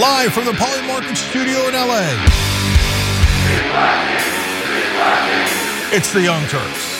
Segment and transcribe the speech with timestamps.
[0.00, 2.02] live from the Polymarket studio in LA.
[5.92, 6.90] It's the Young Turks.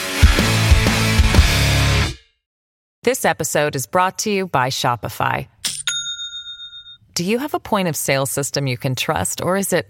[3.03, 5.49] This episode is brought to you by Shopify.
[7.15, 9.87] Do you have a point of sale system you can trust, or is it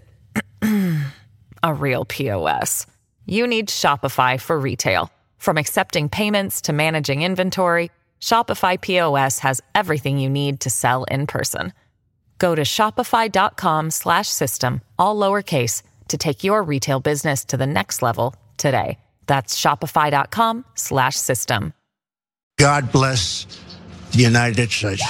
[1.62, 2.86] a real POS?
[3.24, 5.12] You need Shopify for retail.
[5.38, 11.28] From accepting payments to managing inventory, Shopify POS has everything you need to sell in
[11.28, 11.72] person.
[12.38, 18.02] Go to shopify.com slash system, all lowercase to take your retail business to the next
[18.02, 18.98] level today.
[19.26, 21.72] That's shopify.com slash system.
[22.58, 23.46] God bless
[24.12, 25.02] the United States.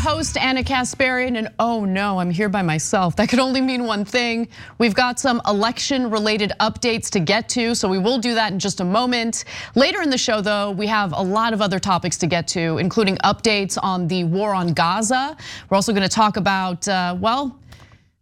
[0.00, 3.16] Host, Ana Kasparian, and oh no, I'm here by myself.
[3.16, 4.48] That could only mean one thing.
[4.78, 8.58] We've got some election related updates to get to, so we will do that in
[8.58, 9.44] just a moment.
[9.74, 12.78] Later in the show, though, we have a lot of other topics to get to,
[12.78, 15.36] including updates on the war on Gaza.
[15.68, 17.60] We're also gonna talk about, uh, well,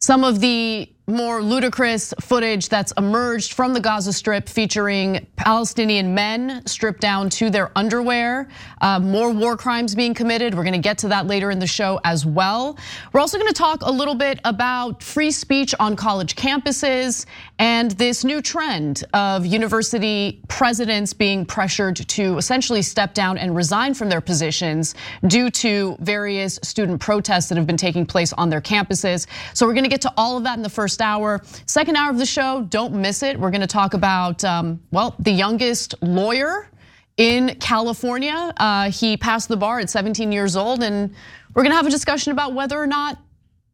[0.00, 6.62] some of the more ludicrous footage that's emerged from the Gaza Strip featuring Palestinian men
[6.66, 8.46] stripped down to their underwear.
[8.82, 10.54] Uh, more war crimes being committed.
[10.54, 12.76] We're gonna get to that later in the show as well.
[13.12, 17.24] We're also gonna talk a little bit about free speech on college campuses
[17.58, 23.94] and this new trend of university presidents being pressured to essentially step down and resign
[23.94, 24.94] from their positions
[25.26, 29.26] due to various student protests that have been taking place on their campuses.
[29.54, 31.42] So we're gonna get to all of that in the first hour.
[31.66, 33.38] Second hour of the show, don't miss it.
[33.38, 36.70] We're gonna talk about, um, well, the youngest lawyer
[37.16, 38.53] in California.
[38.56, 41.14] Uh, he passed the bar at 17 years old, and
[41.54, 43.19] we're gonna have a discussion about whether or not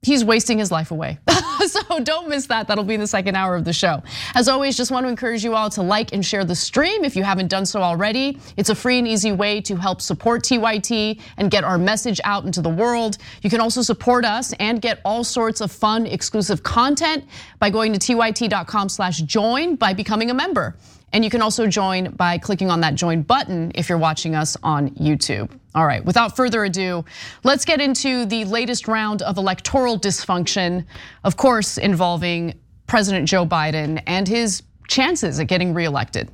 [0.05, 1.19] he's wasting his life away.
[1.67, 2.69] so don't miss that.
[2.69, 4.03] That'll be the second hour of the show.
[4.35, 7.17] As always, just want to encourage you all to like and share the stream if
[7.17, 8.39] you haven't done so already.
[8.57, 12.45] It's a free and easy way to help support TYT and get our message out
[12.45, 13.19] into the world.
[13.43, 17.25] You can also support us and get all sorts of fun exclusive content
[17.59, 20.77] by going to tyt.com/join by becoming a member.
[21.15, 24.57] And you can also join by clicking on that join button if you're watching us
[24.65, 25.49] on YouTube.
[25.77, 27.05] All right, without further ado,
[27.45, 30.85] let's get into the latest round of electoral dysfunction,
[31.23, 32.59] of course, involving
[32.89, 36.33] President Joe Biden and his chances at getting reelected.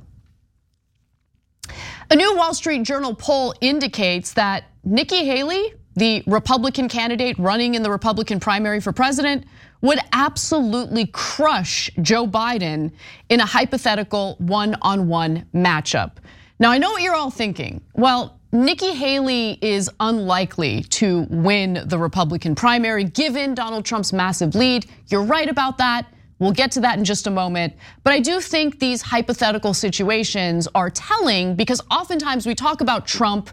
[2.09, 7.83] A new Wall Street Journal poll indicates that Nikki Haley, the Republican candidate running in
[7.83, 9.45] the Republican primary for president,
[9.81, 12.91] would absolutely crush Joe Biden
[13.29, 16.17] in a hypothetical one on one matchup.
[16.59, 17.81] Now, I know what you're all thinking.
[17.95, 24.85] Well, Nikki Haley is unlikely to win the Republican primary given Donald Trump's massive lead.
[25.07, 26.05] You're right about that.
[26.37, 27.73] We'll get to that in just a moment.
[28.03, 33.51] But I do think these hypothetical situations are telling because oftentimes we talk about Trump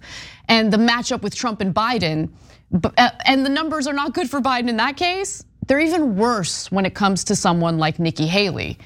[0.48, 2.30] and the matchup with Trump and Biden,
[2.82, 5.44] uh, and the numbers are not good for Biden in that case.
[5.68, 8.78] They're even worse when it comes to someone like Nikki Haley.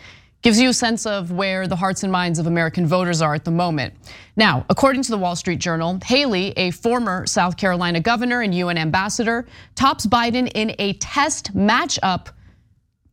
[0.43, 3.45] Gives you a sense of where the hearts and minds of American voters are at
[3.45, 3.95] the moment.
[4.35, 8.77] Now, according to the Wall Street Journal, Haley, a former South Carolina governor and UN
[8.77, 12.31] ambassador, tops Biden in a test matchup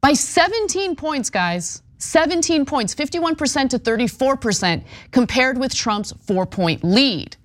[0.02, 1.84] by 17 points, guys.
[2.00, 7.36] 17 points, 51% to 34%, compared with Trump's four point lead.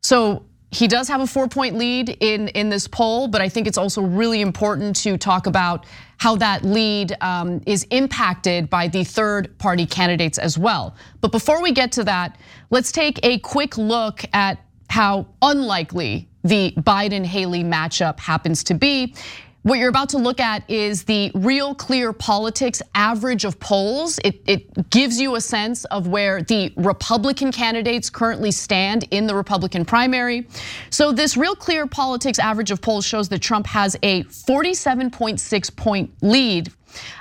[0.00, 3.66] So he does have a four point lead in, in this poll, but I think
[3.66, 5.84] it's also really important to talk about
[6.18, 10.94] how that lead um, is impacted by the third party candidates as well.
[11.20, 12.38] But before we get to that,
[12.70, 19.14] let's take a quick look at how unlikely the Biden Haley matchup happens to be.
[19.62, 24.18] What you're about to look at is the real clear politics average of polls.
[24.24, 29.34] It, it, gives you a sense of where the Republican candidates currently stand in the
[29.34, 30.48] Republican primary.
[30.88, 36.10] So this real clear politics average of polls shows that Trump has a 47.6 point
[36.22, 36.72] lead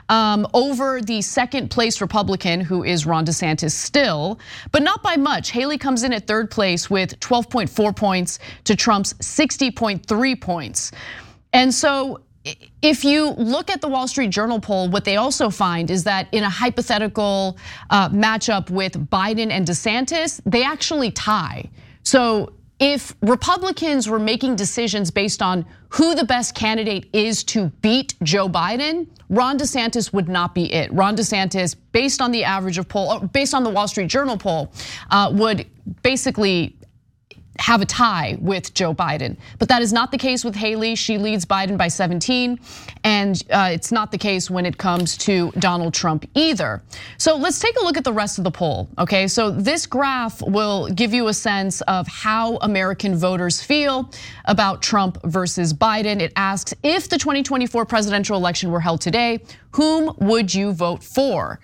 [0.07, 4.39] um, over the second place Republican, who is Ron DeSantis still,
[4.71, 5.51] but not by much.
[5.51, 10.91] Haley comes in at third place with 12.4 points to Trump's 60.3 points.
[11.51, 12.21] And so
[12.81, 16.27] if you look at the Wall Street Journal poll, what they also find is that
[16.31, 17.57] in a hypothetical
[17.89, 21.69] uh, matchup with Biden and DeSantis, they actually tie.
[22.03, 28.15] So if Republicans were making decisions based on who the best candidate is to beat
[28.23, 30.91] Joe Biden, Ron DeSantis would not be it.
[30.93, 34.71] Ron DeSantis, based on the average of poll, based on the Wall Street Journal poll,
[35.11, 35.67] uh, would
[36.03, 36.75] basically
[37.59, 39.37] have a tie with Joe Biden.
[39.59, 40.95] But that is not the case with Haley.
[40.95, 42.59] She leads Biden by 17.
[43.03, 46.81] And uh, it's not the case when it comes to Donald Trump either.
[47.17, 48.89] So let's take a look at the rest of the poll.
[48.97, 54.09] Okay, so this graph will give you a sense of how American voters feel
[54.45, 56.21] about Trump versus Biden.
[56.21, 59.39] It asks if the 2024 presidential election were held today,
[59.71, 61.59] whom would you vote for?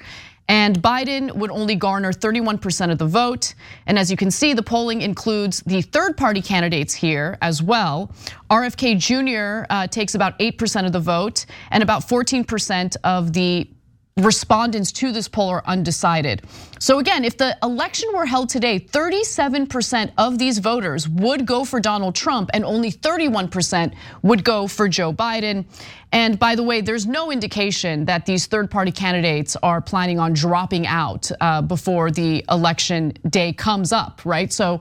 [0.47, 3.56] And Biden would only garner 31% of the vote.
[3.88, 8.12] And as you can see, the polling includes the third party candidates here as well.
[8.50, 9.65] RFK Jr.
[9.69, 13.68] Uh, takes about 8% of the vote, and about 14% of the
[14.17, 16.41] respondents to this poll are undecided.
[16.79, 21.81] So again, if the election were held today, 37% of these voters would go for
[21.81, 25.65] Donald Trump and only 31% would go for Joe Biden.
[26.13, 30.31] And by the way, there's no indication that these third party candidates are planning on
[30.31, 34.53] dropping out uh, before the election day comes up, right?
[34.53, 34.79] So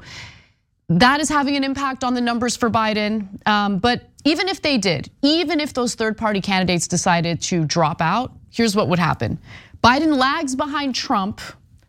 [0.88, 3.44] that is having an impact on the numbers for Biden.
[3.48, 8.00] Um, but even if they did, even if those third party candidates decided to drop
[8.00, 9.38] out, here's what would happen
[9.82, 11.40] Biden lags behind Trump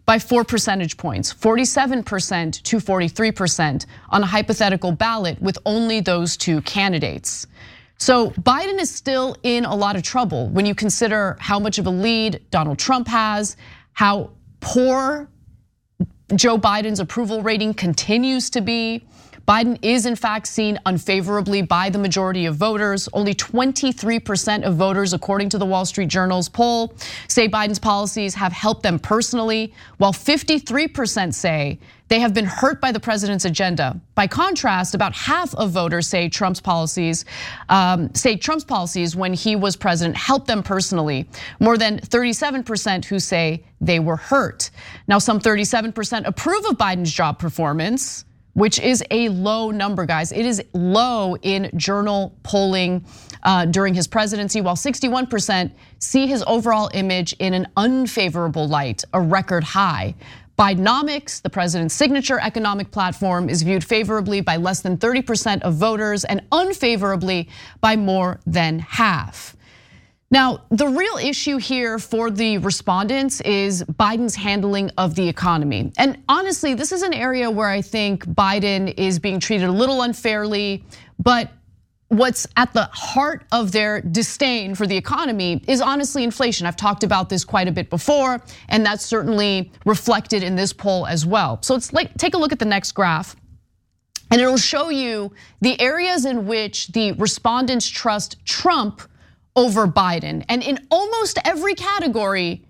[0.05, 6.61] by four percentage points, 47% to 43% on a hypothetical ballot with only those two
[6.61, 7.47] candidates.
[7.97, 11.87] So Biden is still in a lot of trouble when you consider how much of
[11.87, 13.55] a lead Donald Trump has,
[13.93, 15.29] how poor
[16.35, 19.05] Joe Biden's approval rating continues to be.
[19.47, 23.07] Biden is in fact seen unfavorably by the majority of voters.
[23.13, 26.95] Only 23% of voters, according to the Wall Street Journal's poll,
[27.27, 32.91] say Biden's policies have helped them personally, while 53% say they have been hurt by
[32.91, 33.99] the president's agenda.
[34.15, 37.25] By contrast, about half of voters say Trump's policies,
[37.69, 41.29] um, say Trump's policies when he was president helped them personally.
[41.59, 44.71] More than 37% who say they were hurt.
[45.07, 48.25] Now, some 37% approve of Biden's job performance
[48.55, 50.31] which is a low number, guys.
[50.31, 53.05] It is low in journal polling
[53.43, 59.21] uh, during his presidency, while 61% see his overall image in an unfavorable light, a
[59.21, 60.15] record high.
[60.57, 66.23] Bidenomics, the president's signature economic platform, is viewed favorably by less than 30% of voters
[66.23, 67.49] and unfavorably
[67.81, 69.54] by more than half.
[70.35, 75.93] Now, the real issue here for the respondents is Biden's handling of the economy.
[75.97, 80.01] And honestly, this is an area where I think Biden is being treated a little
[80.01, 80.83] unfairly,
[81.19, 81.53] but
[82.09, 86.67] what's at the heart of their disdain for the economy is honestly inflation.
[86.67, 91.07] I've talked about this quite a bit before, and that's certainly reflected in this poll
[91.07, 91.59] as well.
[91.61, 93.37] So let's like take a look at the next graph.
[94.29, 99.01] And it'll show you the areas in which the respondents trust Trump
[99.55, 100.43] over Biden.
[100.49, 102.65] And in almost every category,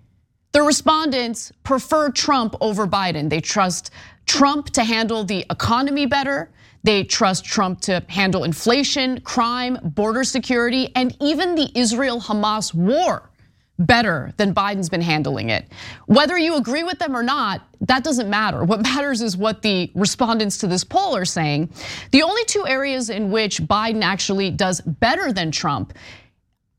[0.52, 3.28] the respondents prefer Trump over Biden.
[3.28, 3.90] They trust
[4.26, 6.50] Trump to handle the economy better.
[6.82, 13.30] They trust Trump to handle inflation, crime, border security, and even the Israel Hamas war
[13.78, 15.66] better than Biden's been handling it.
[16.06, 18.64] Whether you agree with them or not, that doesn't matter.
[18.64, 21.70] What matters is what the respondents to this poll are saying.
[22.12, 25.92] The only two areas in which Biden actually does better than Trump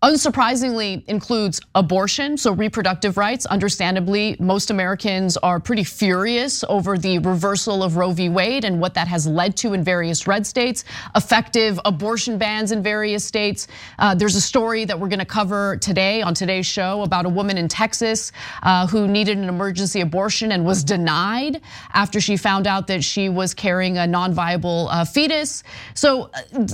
[0.04, 3.48] unsurprisingly includes abortion, so reproductive rights.
[3.48, 8.30] Understandably, most Americans are pretty furious over the reversal of Roe v.
[8.30, 10.86] Wade and what that has led to in various red states,
[11.16, 13.68] effective abortion bans in various states.
[13.98, 17.58] Uh, there's a story that we're gonna cover today on today's show about a woman
[17.58, 21.60] in Texas uh, who needed an emergency abortion and was denied
[21.94, 25.64] after she found out that she was carrying a non-viable uh, fetus.
[25.96, 26.30] So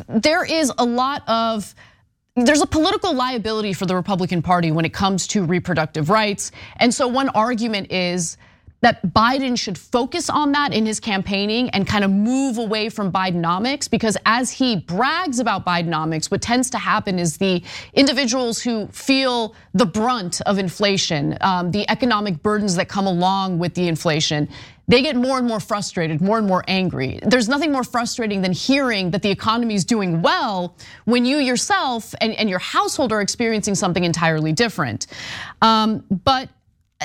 [0.10, 1.74] there is a lot of
[2.36, 6.52] there's a political liability for the Republican Party when it comes to reproductive rights.
[6.78, 8.38] And so one argument is
[8.82, 13.12] that Biden should focus on that in his campaigning and kind of move away from
[13.14, 17.64] Bidenomics because as he brags about Bidenomics, what tends to happen is the
[17.94, 23.74] individuals who feel the brunt of inflation, um, the economic burdens that come along with
[23.76, 24.50] the inflation,
[24.88, 27.20] they get more and more frustrated, more and more angry.
[27.24, 30.76] There's nothing more frustrating than hearing that the economy is doing well
[31.06, 35.08] when you yourself and, and your household are experiencing something entirely different.
[35.62, 36.50] Um, but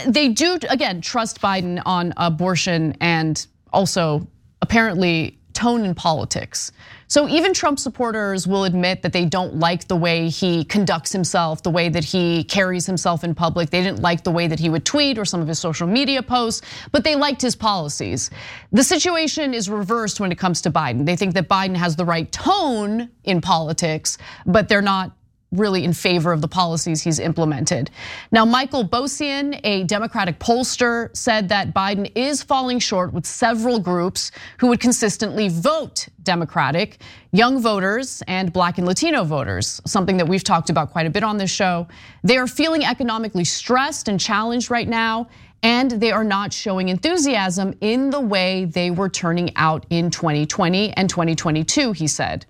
[0.06, 4.26] they do, again, trust Biden on abortion and also
[4.60, 6.72] apparently tone in politics.
[7.10, 11.62] So even Trump supporters will admit that they don't like the way he conducts himself,
[11.62, 13.70] the way that he carries himself in public.
[13.70, 16.22] They didn't like the way that he would tweet or some of his social media
[16.22, 16.60] posts,
[16.92, 18.30] but they liked his policies.
[18.72, 21.06] The situation is reversed when it comes to Biden.
[21.06, 25.12] They think that Biden has the right tone in politics, but they're not
[25.50, 27.90] really in favor of the policies he's implemented.
[28.30, 34.30] Now, Michael Bocian, a Democratic pollster, said that Biden is falling short with several groups
[34.58, 36.98] who would consistently vote Democratic,
[37.32, 41.24] young voters and black and Latino voters, something that we've talked about quite a bit
[41.24, 41.88] on this show.
[42.22, 45.28] They are feeling economically stressed and challenged right now,
[45.62, 50.92] and they are not showing enthusiasm in the way they were turning out in 2020
[50.92, 52.44] and 2022, he said.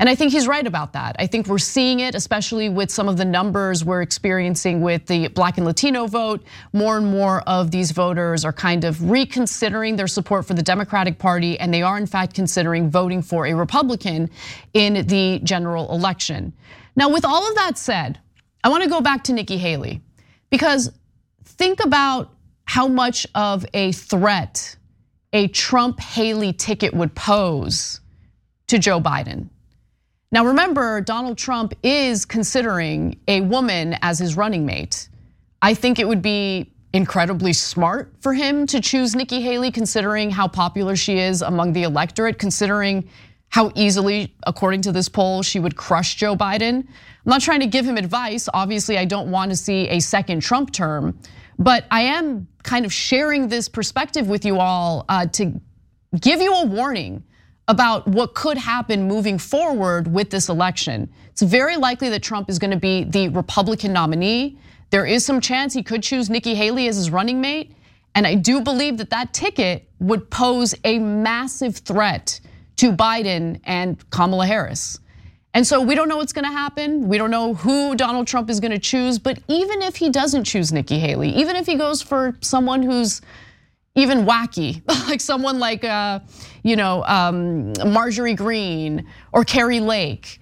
[0.00, 1.14] And I think he's right about that.
[1.18, 5.28] I think we're seeing it, especially with some of the numbers we're experiencing with the
[5.28, 6.42] black and Latino vote.
[6.72, 11.18] More and more of these voters are kind of reconsidering their support for the Democratic
[11.18, 14.30] Party, and they are in fact considering voting for a Republican
[14.72, 16.54] in the general election.
[16.96, 18.18] Now, with all of that said,
[18.64, 20.00] I wanna go back to Nikki Haley
[20.48, 20.90] because
[21.44, 22.32] think about
[22.64, 24.76] how much of a threat
[25.34, 28.00] a Trump Haley ticket would pose
[28.68, 29.50] to Joe Biden.
[30.32, 35.08] Now remember, Donald Trump is considering a woman as his running mate.
[35.60, 40.46] I think it would be incredibly smart for him to choose Nikki Haley, considering how
[40.46, 43.08] popular she is among the electorate, considering
[43.48, 46.78] how easily, according to this poll, she would crush Joe Biden.
[46.78, 46.86] I'm
[47.24, 48.48] not trying to give him advice.
[48.54, 51.18] Obviously, I don't want to see a second Trump term,
[51.58, 55.60] but I am kind of sharing this perspective with you all uh, to
[56.20, 57.24] give you a warning
[57.68, 61.08] about what could happen moving forward with this election.
[61.30, 64.58] It's very likely that Trump is going to be the Republican nominee.
[64.90, 67.72] There is some chance he could choose Nikki Haley as his running mate.
[68.14, 72.40] And I do believe that that ticket would pose a massive threat
[72.76, 74.98] to Biden and Kamala Harris.
[75.52, 77.08] And so we don't know what's gonna happen.
[77.08, 79.18] We don't know who Donald Trump is gonna choose.
[79.18, 83.20] But even if he doesn't choose Nikki Haley, even if he goes for someone who's
[84.00, 86.20] even wacky, like someone like uh,
[86.62, 90.40] you know um, Marjorie Greene or Kari Lake.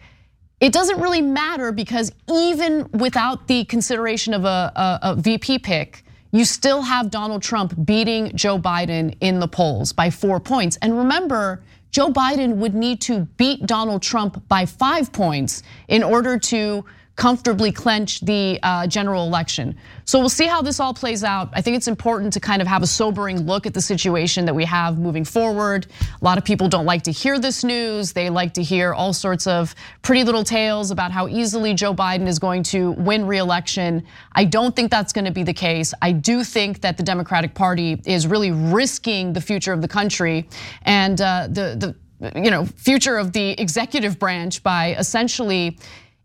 [0.61, 6.03] It doesn't really matter because even without the consideration of a, a, a VP pick,
[6.33, 10.77] you still have Donald Trump beating Joe Biden in the polls by four points.
[10.83, 16.39] And remember, Joe Biden would need to beat Donald Trump by five points in order
[16.39, 16.85] to
[17.19, 19.77] comfortably clench the uh, general election.
[20.05, 21.51] So we'll see how this all plays out.
[21.53, 24.55] I think it's important to kind of have a sobering look at the situation that
[24.55, 25.89] we have moving forward.
[26.01, 28.13] A lot of people don't like to hear this news.
[28.13, 32.29] They like to hear all sorts of pretty little tales about how easily Joe Biden
[32.29, 34.07] is going to win re-election.
[34.35, 35.93] I don't think that's going to be the case.
[36.01, 40.49] I do think that the Democratic Party is really risking the future of the country
[40.83, 45.79] and uh, the the you know future of the executive branch by essentially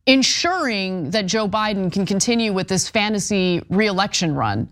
[0.06, 4.70] ensuring that Joe Biden can continue with this fantasy reelection run.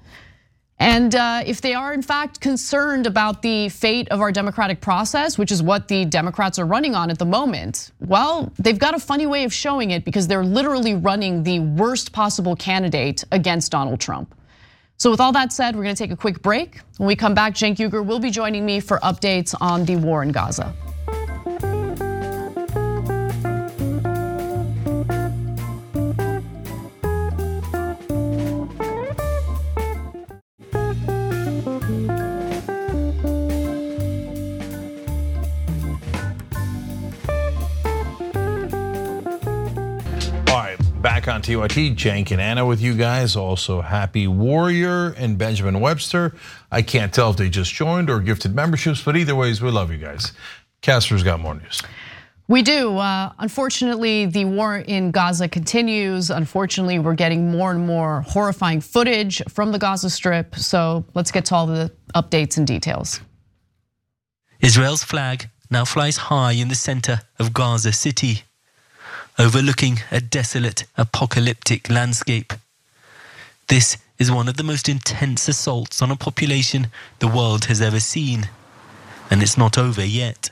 [0.77, 5.37] And uh, if they are in fact concerned about the fate of our democratic process,
[5.37, 8.99] which is what the Democrats are running on at the moment, well, they've got a
[8.99, 13.99] funny way of showing it because they're literally running the worst possible candidate against Donald
[13.99, 14.33] Trump.
[14.97, 16.79] So, with all that said, we're gonna take a quick break.
[16.97, 20.23] When we come back, Cenk Uygur will be joining me for updates on the war
[20.23, 20.73] in Gaza.
[41.21, 43.35] Back on TYT, Cenk and Ana with you guys.
[43.35, 46.33] Also, Happy Warrior and Benjamin Webster.
[46.71, 49.91] I can't tell if they just joined or gifted memberships, but either ways, we love
[49.91, 50.31] you guys.
[50.81, 51.83] Casper's got more news.
[52.47, 52.97] We do.
[52.97, 56.31] Uh, unfortunately, the war in Gaza continues.
[56.31, 60.55] Unfortunately, we're getting more and more horrifying footage from the Gaza Strip.
[60.55, 63.21] So let's get to all the updates and details.
[64.59, 68.41] Israel's flag now flies high in the center of Gaza City
[69.37, 72.53] overlooking a desolate, apocalyptic landscape.
[73.67, 76.87] This is one of the most intense assaults on a population
[77.19, 78.49] the world has ever seen,
[79.29, 80.51] and it's not over yet.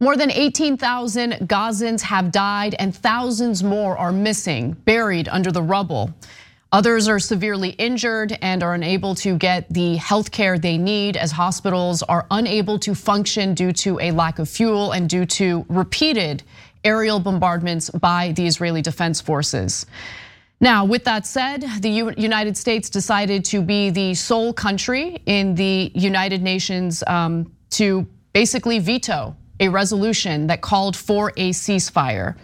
[0.00, 6.14] More than 18,000 Gazans have died and thousands more are missing, buried under the rubble.
[6.70, 11.32] Others are severely injured and are unable to get the health care they need as
[11.32, 16.42] hospitals are unable to function due to a lack of fuel and due to repeated
[16.84, 19.86] aerial bombardments by the Israeli Defense Forces.
[20.60, 25.90] Now, with that said, the United States decided to be the sole country in the
[25.94, 32.36] United Nations um, to basically veto a resolution that called for a ceasefire.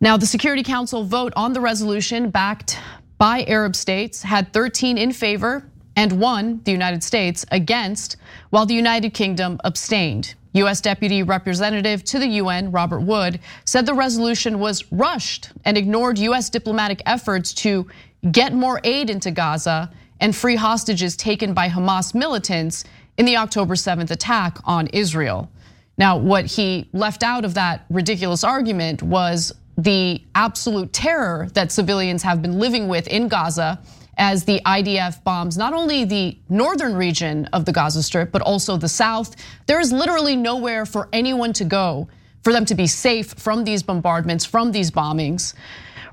[0.00, 2.78] Now, the Security Council vote on the resolution backed
[3.22, 5.64] by Arab states had 13 in favor
[5.94, 8.16] and one, the United States, against,
[8.50, 10.34] while the United Kingdom abstained.
[10.54, 16.18] US Deputy Representative to the UN, Robert Wood, said the resolution was rushed and ignored
[16.18, 17.86] US diplomatic efforts to
[18.32, 22.82] get more aid into Gaza and free hostages taken by Hamas militants
[23.18, 25.48] in the October 7th attack on Israel.
[25.96, 32.22] Now, what he left out of that ridiculous argument was the absolute terror that civilians
[32.22, 33.80] have been living with in Gaza
[34.18, 38.76] as the IDF bombs not only the northern region of the Gaza Strip, but also
[38.76, 39.34] the south.
[39.66, 42.08] There is literally nowhere for anyone to go
[42.42, 45.54] for them to be safe from these bombardments, from these bombings.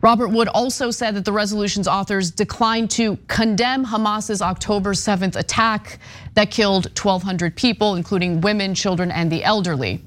[0.01, 5.99] Robert Wood also said that the resolution's authors declined to condemn Hamas's October 7th attack
[6.35, 10.01] that killed 1,200 people, including women, children, and the elderly.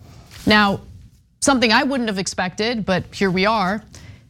[0.46, 0.80] Now,
[1.42, 3.82] something I wouldn't have expected, but here we are.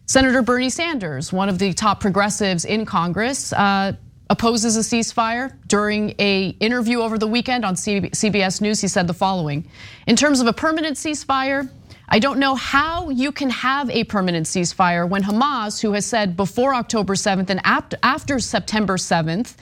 [0.07, 3.93] Senator Bernie Sanders, one of the top progressives in Congress, uh,
[4.31, 5.55] opposes a ceasefire.
[5.69, 9.65] During a interview over the weekend on CBS News, he said the following:
[10.07, 11.69] "In terms of a permanent ceasefire,
[12.09, 16.37] I don't know how you can have a permanent ceasefire when Hamas, who has said
[16.37, 17.61] before October 7th and
[18.03, 19.55] after September 7th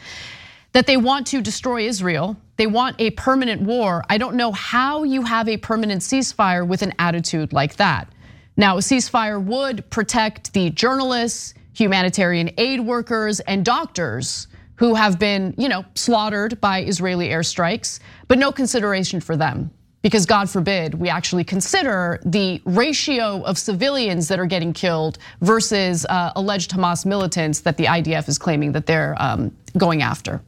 [0.73, 4.05] that they want to destroy Israel, they want a permanent war.
[4.09, 8.09] I don't know how you have a permanent ceasefire with an attitude like that."
[8.57, 15.55] Now, a ceasefire would protect the journalists, humanitarian aid workers, and doctors who have been,
[15.57, 19.71] you know, slaughtered by Israeli airstrikes, but no consideration for them.
[20.03, 26.07] Because God forbid we actually consider the ratio of civilians that are getting killed versus
[26.07, 30.41] uh, alleged Hamas militants that the IDF is claiming that they're um, going after.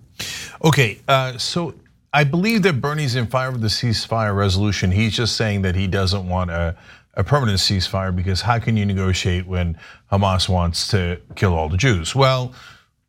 [0.64, 1.74] Okay, uh, so
[2.12, 4.92] I believe that Bernie's in favor of the ceasefire resolution.
[4.92, 6.76] He's just saying that he doesn't want a
[7.14, 9.76] a permanent ceasefire because how can you negotiate when
[10.10, 12.14] Hamas wants to kill all the Jews?
[12.14, 12.54] Well,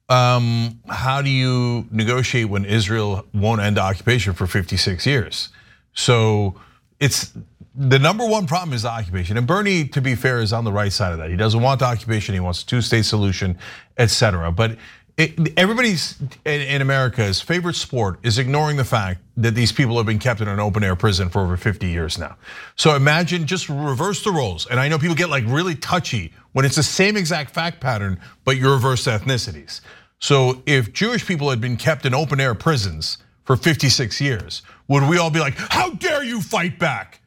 [0.09, 5.49] um, how do you negotiate when Israel won't end occupation for 56 years?
[5.93, 6.55] So
[6.99, 7.31] it's
[7.75, 9.37] the number one problem is the occupation.
[9.37, 11.29] And Bernie, to be fair, is on the right side of that.
[11.29, 13.57] He doesn't want the occupation, he wants a two-state solution,
[13.97, 14.51] etc.
[14.51, 14.77] But
[15.17, 20.41] everybody's in America's favorite sport is ignoring the fact that these people have been kept
[20.41, 22.35] in an open air prison for over 50 years now.
[22.75, 24.65] So imagine just reverse the roles.
[24.67, 28.19] And I know people get like really touchy when it's the same exact fact pattern,
[28.43, 29.81] but you reverse ethnicities.
[30.19, 35.07] So if Jewish people had been kept in open air prisons for 56 years, would
[35.07, 37.19] we all be like, how dare you fight back?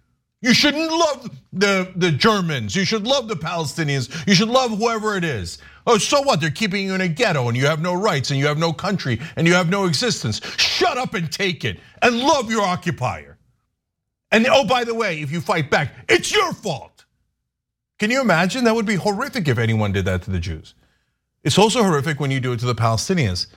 [0.47, 2.77] You shouldn't love the, the Germans.
[2.77, 4.25] You should love the Palestinians.
[4.29, 5.59] You should love whoever it is.
[5.89, 6.41] Oh, so what?
[6.41, 8.73] They're keeping you in a ghetto and you have no rights and you have no
[8.73, 10.41] country and you have no existence.
[10.57, 13.39] Shut up and take it and love your occupier.
[14.31, 17.07] And oh, by the way, if you fight back, it's your fault.
[17.99, 18.63] Can you imagine?
[18.63, 20.75] That would be horrific if anyone did that to the Jews.
[21.43, 23.49] It's also horrific when you do it to the Palestinians.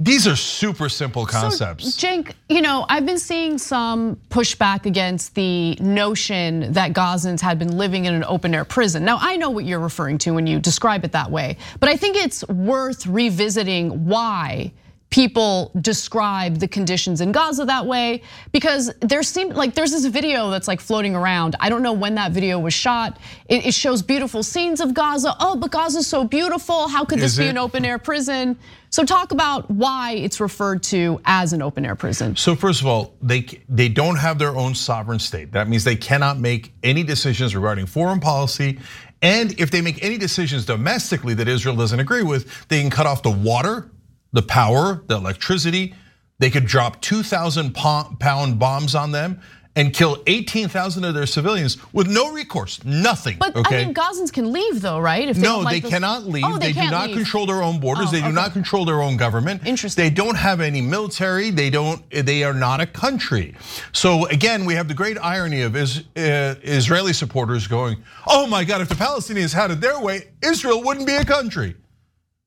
[0.00, 1.94] These are super simple concepts.
[1.94, 7.78] So, you know, I've been seeing some pushback against the notion that Gazans had been
[7.78, 9.04] living in an open air prison.
[9.04, 11.96] Now, I know what you're referring to when you describe it that way, but I
[11.96, 14.72] think it's worth revisiting why
[15.14, 20.50] people describe the conditions in Gaza that way because there seemed like there's this video
[20.50, 21.54] that's like floating around.
[21.60, 23.20] I don't know when that video was shot.
[23.48, 25.36] It, shows beautiful scenes of Gaza.
[25.38, 26.88] Oh, but Gaza's so beautiful.
[26.88, 28.58] How could this be an open air prison?
[28.90, 32.34] So talk about why it's referred to as an open air prison.
[32.34, 35.52] So first of all, they they don't have their own sovereign state.
[35.52, 38.80] That means they cannot make any decisions regarding foreign policy.
[39.22, 43.06] And if they make any decisions domestically that Israel doesn't agree with, they can cut
[43.06, 43.90] off the water
[44.34, 45.94] the power, the electricity.
[46.40, 49.40] They could drop 2,000 pound bombs on them
[49.76, 53.38] and kill 18,000 of their civilians with no recourse, nothing.
[53.38, 53.82] But okay?
[53.82, 55.28] I mean, Gazans can leave though, right?
[55.28, 56.44] If they no, like they cannot leave.
[56.46, 57.16] Oh, they, they do not leave.
[57.16, 58.08] control their own borders.
[58.08, 58.34] Oh, they do okay.
[58.34, 59.66] not control their own government.
[59.66, 60.04] Interesting.
[60.04, 61.50] They don't have any military.
[61.50, 62.08] They don't.
[62.10, 63.54] They are not a country.
[63.92, 65.80] So again, we have the great irony of uh,
[66.14, 68.80] Israeli supporters going, "Oh my God!
[68.80, 71.74] If the Palestinians had it their way, Israel wouldn't be a country."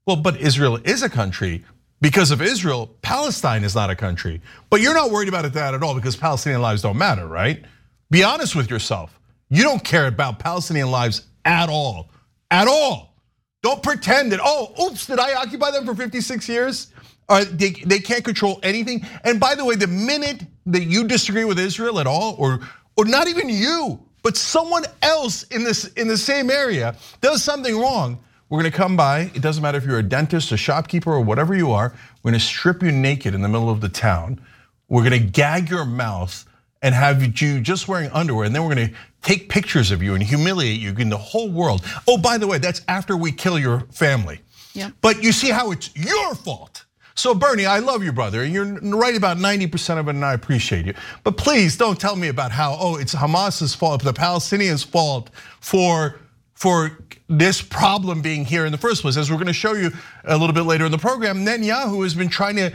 [0.05, 1.65] Well, but Israel is a country
[2.01, 4.41] because of Israel, Palestine is not a country.
[4.69, 7.63] But you're not worried about it that at all because Palestinian lives don't matter, right?
[8.11, 9.19] Be honest with yourself.
[9.49, 12.09] You don't care about Palestinian lives at all.
[12.51, 13.15] At all.
[13.63, 16.93] Don't pretend that, oh, oops, did I occupy them for 56 years?
[17.29, 19.05] Uh, they, they can't control anything.
[19.23, 22.59] And by the way, the minute that you disagree with Israel at all, or,
[22.95, 27.79] or not even you, but someone else in this in the same area does something
[27.79, 31.21] wrong, we're gonna come by, it doesn't matter if you're a dentist, a shopkeeper, or
[31.21, 34.39] whatever you are, we're gonna strip you naked in the middle of the town.
[34.87, 36.45] We're gonna gag your mouth
[36.81, 40.23] and have you just wearing underwear, and then we're gonna take pictures of you and
[40.23, 41.83] humiliate you in the whole world.
[42.07, 44.39] Oh, by the way, that's after we kill your family.
[44.73, 44.93] Yep.
[45.01, 46.85] But you see how it's your fault.
[47.15, 50.33] So Bernie, I love you, brother, and you're right about 90% of it, and I
[50.33, 50.93] appreciate you.
[51.23, 56.19] But please don't tell me about how, oh, it's Hamas's fault, the Palestinians' fault for
[56.57, 56.97] for
[57.29, 59.15] this problem being here in the first place.
[59.15, 59.91] As we're gonna show you
[60.25, 62.73] a little bit later in the program, Netanyahu has been trying to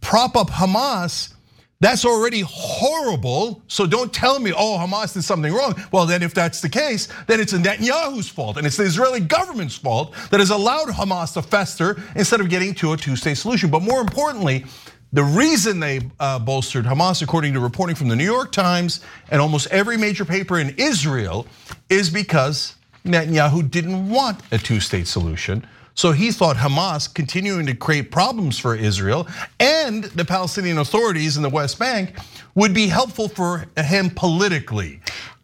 [0.00, 1.34] prop up Hamas
[1.84, 3.62] that's already horrible.
[3.68, 5.74] So don't tell me, oh, Hamas did something wrong.
[5.92, 8.56] Well, then if that's the case, then it's Netanyahu's fault.
[8.56, 12.74] And it's the Israeli government's fault that has allowed Hamas to fester instead of getting
[12.76, 13.70] to a two state solution.
[13.70, 14.64] But more importantly,
[15.12, 19.40] the reason they uh, bolstered Hamas, according to reporting from the New York Times and
[19.40, 21.46] almost every major paper in Israel,
[21.90, 25.66] is because Netanyahu didn't want a two state solution.
[25.94, 29.28] So he thought Hamas continuing to create problems for Israel
[29.60, 32.16] and the Palestinian authorities in the West Bank
[32.56, 35.00] would be helpful for him politically.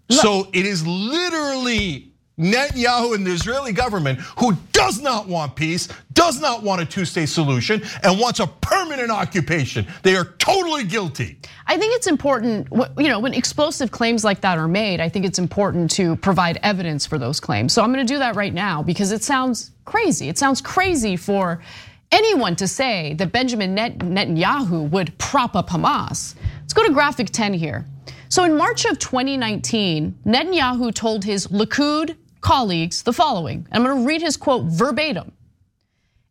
[0.09, 2.10] So it is literally
[2.41, 7.29] Netanyahu and the Israeli government who does not want peace, does not want a two-state
[7.29, 9.87] solution, and wants a permanent occupation.
[10.03, 11.39] They are totally guilty.
[11.67, 15.25] I think it's important, you know, when explosive claims like that are made, I think
[15.25, 17.73] it's important to provide evidence for those claims.
[17.73, 20.29] So I'm gonna do that right now because it sounds crazy.
[20.29, 21.63] It sounds crazy for
[22.11, 26.35] anyone to say that Benjamin Netanyahu would prop up Hamas.
[26.61, 27.87] Let's go to graphic 10 here.
[28.29, 33.67] So in March of 2019, Netanyahu told his Likud colleagues the following.
[33.73, 35.33] I'm going to read his quote verbatim.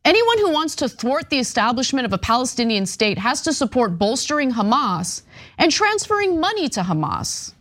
[0.06, 4.52] Anyone who wants to thwart the establishment of a Palestinian state has to support bolstering
[4.52, 5.24] Hamas
[5.58, 7.54] and transferring money to Hamas.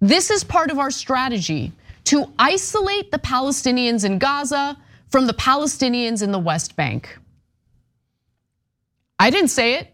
[0.00, 1.72] This is part of our strategy
[2.04, 4.76] to isolate the Palestinians in Gaza
[5.10, 7.18] from the Palestinians in the West Bank.
[9.18, 9.92] I didn't say it.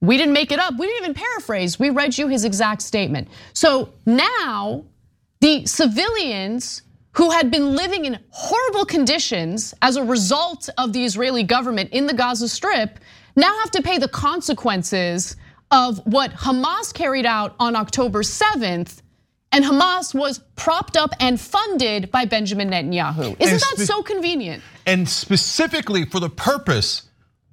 [0.00, 0.74] We didn't make it up.
[0.78, 1.78] We didn't even paraphrase.
[1.78, 3.28] We read you his exact statement.
[3.52, 4.84] So now
[5.40, 6.82] the civilians
[7.18, 12.06] who had been living in horrible conditions as a result of the Israeli government in
[12.06, 13.00] the Gaza Strip
[13.34, 15.34] now have to pay the consequences
[15.72, 19.02] of what Hamas carried out on October 7th.
[19.50, 23.34] And Hamas was propped up and funded by Benjamin Netanyahu.
[23.40, 24.62] Isn't that so convenient?
[24.86, 27.07] And specifically for the purpose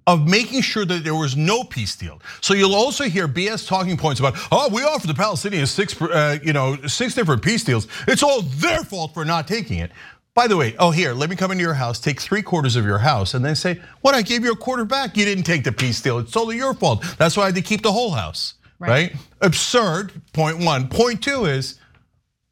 [0.08, 2.22] of making sure that there was no peace deal.
[2.42, 6.38] So you'll also hear BS talking points about, oh, we offered the Palestinians six, uh,
[6.44, 7.88] you know, six different peace deals.
[8.08, 9.92] It's all their fault for not taking it.
[10.36, 12.86] By the way, oh here, let me come into your house, take three quarters of
[12.86, 14.14] your house, and then say, what?
[14.14, 15.16] I gave you a quarter back.
[15.16, 16.20] You didn't take the peace deal.
[16.20, 17.06] It's totally your fault.
[17.18, 18.90] That's why I had to keep the whole house, right?
[18.90, 19.16] right?
[19.42, 20.12] Absurd.
[20.34, 20.90] Point one.
[20.90, 21.80] Point two is,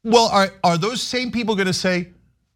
[0.05, 2.12] well, are are those same people going to say?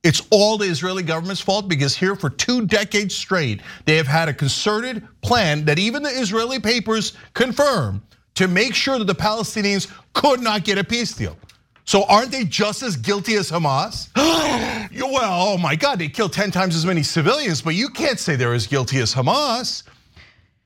[0.07, 4.29] It's all the Israeli government's fault because here for two decades straight, they have had
[4.29, 8.01] a concerted plan that even the Israeli papers confirm
[8.35, 11.35] to make sure that the Palestinians could not get a peace deal.
[11.83, 14.07] So aren't they just as guilty as Hamas?
[14.15, 18.37] well, oh my God, they killed 10 times as many civilians, but you can't say
[18.37, 19.83] they're as guilty as Hamas.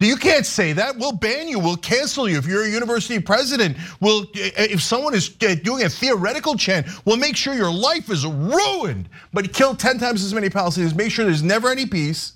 [0.01, 0.97] You can't say that.
[0.97, 1.59] We'll ban you.
[1.59, 2.37] We'll cancel you.
[2.37, 6.87] If you're a university president, we'll, eh, if someone is eh, doing a theoretical chant,
[7.05, 9.09] we'll make sure your life is ruined.
[9.33, 12.33] But kill 10 times as many Palestinians, make sure there's never any peace.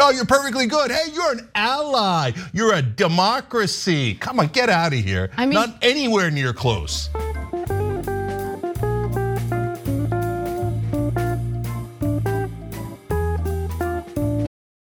[0.00, 0.92] Oh, you're perfectly good.
[0.92, 2.30] Hey, you're an ally.
[2.52, 4.14] You're a democracy.
[4.14, 5.30] Come on, get out of here.
[5.36, 7.08] I mean, Not anywhere near close.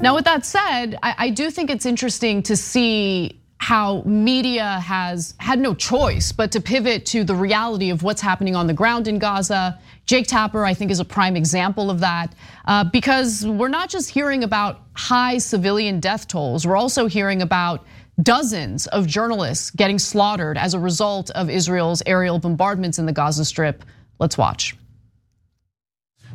[0.00, 5.58] Now, with that said, I, do think it's interesting to see how media has had
[5.58, 9.18] no choice but to pivot to the reality of what's happening on the ground in
[9.18, 9.78] Gaza.
[10.06, 12.34] Jake Tapper, I think, is a prime example of that
[12.64, 17.84] uh, because we're not just hearing about high civilian death tolls, we're also hearing about
[18.22, 23.44] dozens of journalists getting slaughtered as a result of Israel's aerial bombardments in the Gaza
[23.44, 23.84] Strip.
[24.18, 24.74] Let's watch.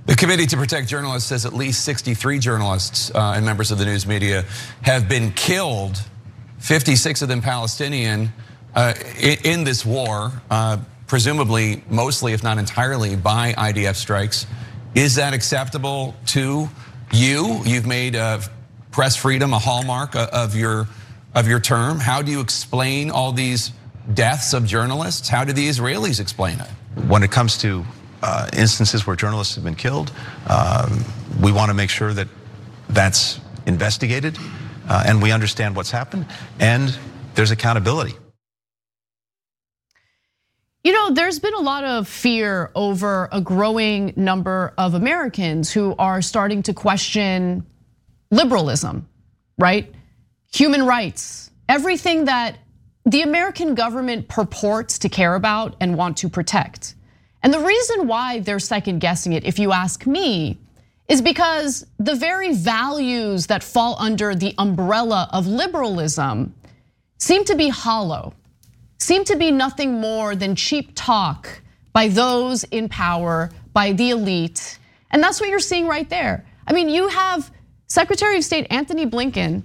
[0.06, 3.86] The Committee to Protect Journalists says at least 63 journalists uh, and members of the
[3.86, 4.46] news media
[4.84, 6.00] have been killed,
[6.60, 8.32] 56 of them Palestinian,
[8.76, 8.94] uh,
[9.44, 10.32] in this war.
[10.52, 14.46] Uh, presumably mostly, if not entirely, by IDF strikes.
[14.94, 16.70] Is that acceptable to
[17.12, 17.62] you?
[17.66, 18.16] You've made
[18.92, 20.88] press freedom a hallmark of your
[21.34, 22.00] of your term.
[22.00, 23.72] How do you explain all these
[24.14, 25.30] deaths of journalists?
[25.30, 26.70] How do the Israelis explain it?
[27.08, 27.84] When it comes to
[28.54, 30.12] instances where journalists have been killed,
[30.48, 31.04] um,
[31.42, 32.28] we want to make sure that
[32.90, 34.38] that's investigated
[34.88, 36.26] uh, and we understand what's happened
[36.60, 36.98] and
[37.36, 38.14] there's accountability.
[40.84, 45.96] You know, there's been a lot of fear over a growing number of Americans who
[45.98, 47.66] are starting to question
[48.30, 49.10] liberalism,
[49.58, 49.92] right?
[50.54, 52.58] Human rights, everything that
[53.04, 56.95] the American government purports to care about and want to protect.
[57.46, 60.58] And the reason why they're second guessing it, if you ask me,
[61.08, 66.56] is because the very values that fall under the umbrella of liberalism
[67.20, 68.34] seem to be hollow,
[68.98, 71.62] seem to be nothing more than cheap talk
[71.94, 74.80] by those in power, by the elite.
[75.12, 76.44] And that's what you're seeing right there.
[76.66, 77.52] I mean, you have
[77.86, 79.62] Secretary of State Antony Blinken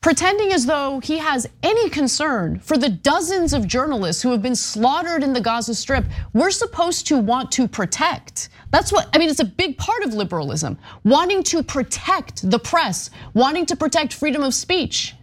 [0.00, 4.54] pretending as though he has any concern for the dozens of journalists who have been
[4.54, 6.04] slaughtered in the Gaza Strip.
[6.32, 8.48] We're supposed to want to protect.
[8.70, 13.10] That's what, I mean, it's a big part of liberalism, wanting to protect the press,
[13.34, 15.14] wanting to protect freedom of speech.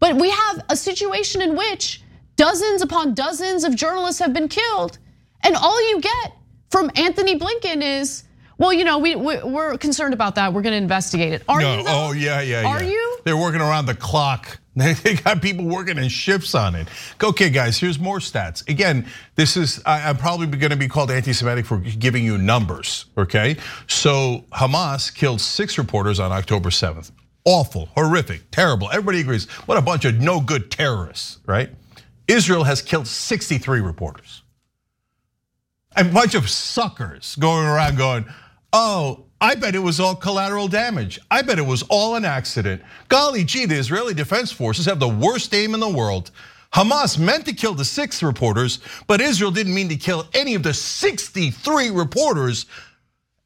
[0.00, 2.02] But we have a situation in which
[2.36, 4.98] dozens upon dozens of journalists have been killed,
[5.42, 6.32] and all you get
[6.70, 8.24] from Antony Blinken is,
[8.58, 10.52] well, you know, we we're concerned about that.
[10.52, 11.42] We're going to investigate it.
[11.48, 11.84] Are no, you?
[11.84, 12.08] Though?
[12.08, 12.62] Oh yeah, yeah.
[12.62, 12.68] Yeah.
[12.68, 12.90] Are yeah.
[12.90, 13.18] you?
[13.24, 14.58] They're working around the clock.
[14.76, 16.88] They got people working in shifts on it.
[17.22, 18.68] Okay, guys, here's more stats.
[18.68, 23.06] Again, this is I'm probably going to be called anti-Semitic for giving you numbers.
[23.16, 27.10] Okay, so Hamas killed six reporters on October 7th.
[27.46, 28.90] Awful, horrific, terrible.
[28.90, 29.48] Everybody agrees.
[29.64, 31.70] What a bunch of no good terrorists, right?
[32.28, 34.42] Israel has killed 63 reporters.
[35.96, 38.26] A bunch of suckers going around going,
[38.72, 41.18] oh, I bet it was all collateral damage.
[41.30, 42.82] I bet it was all an accident.
[43.08, 46.30] Golly gee, the Israeli Defense Forces have the worst aim in the world.
[46.72, 50.62] Hamas meant to kill the six reporters, but Israel didn't mean to kill any of
[50.62, 52.66] the 63 reporters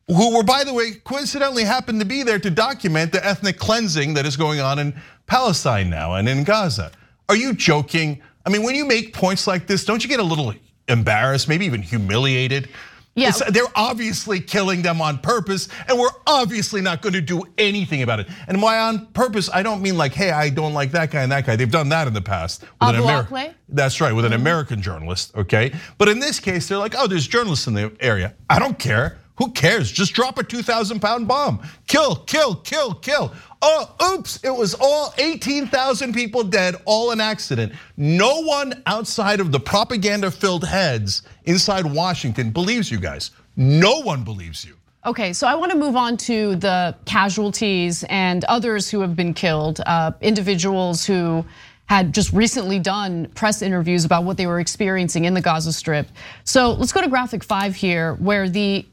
[0.09, 4.15] who were, by the way, coincidentally happened to be there to document the ethnic cleansing
[4.15, 6.91] that is going on in Palestine now and in Gaza.
[7.29, 8.21] Are you joking?
[8.45, 10.53] I mean, when you make points like this, don't you get a little
[10.89, 12.69] embarrassed, maybe even humiliated?
[13.15, 13.29] Yeah.
[13.29, 18.03] It's, they're obviously killing them on purpose, and we're obviously not going to do anything
[18.03, 18.29] about it.
[18.47, 19.51] And why on purpose?
[19.53, 21.57] I don't mean like, hey, I don't like that guy and that guy.
[21.57, 22.63] They've done that in the past.
[22.63, 24.41] With an Ameri- That's right, with an mm-hmm.
[24.41, 25.73] American journalist, okay?
[25.99, 28.35] But in this case, they're like, oh, there's journalists in the area.
[28.49, 29.20] I don't care.
[29.41, 29.91] Who cares?
[29.91, 31.63] Just drop a 2,000 pound bomb.
[31.87, 33.33] Kill, kill, kill, kill.
[33.63, 37.73] Oh, oops, it was all 18,000 people dead, all an accident.
[37.97, 43.31] No one outside of the propaganda filled heads inside Washington believes you guys.
[43.57, 44.77] No one believes you.
[45.07, 49.33] Okay, so I want to move on to the casualties and others who have been
[49.33, 51.47] killed, uh, individuals who
[51.91, 56.07] had just recently done press interviews about what they were experiencing in the Gaza Strip.
[56.45, 58.87] So let's go to graphic five here, where the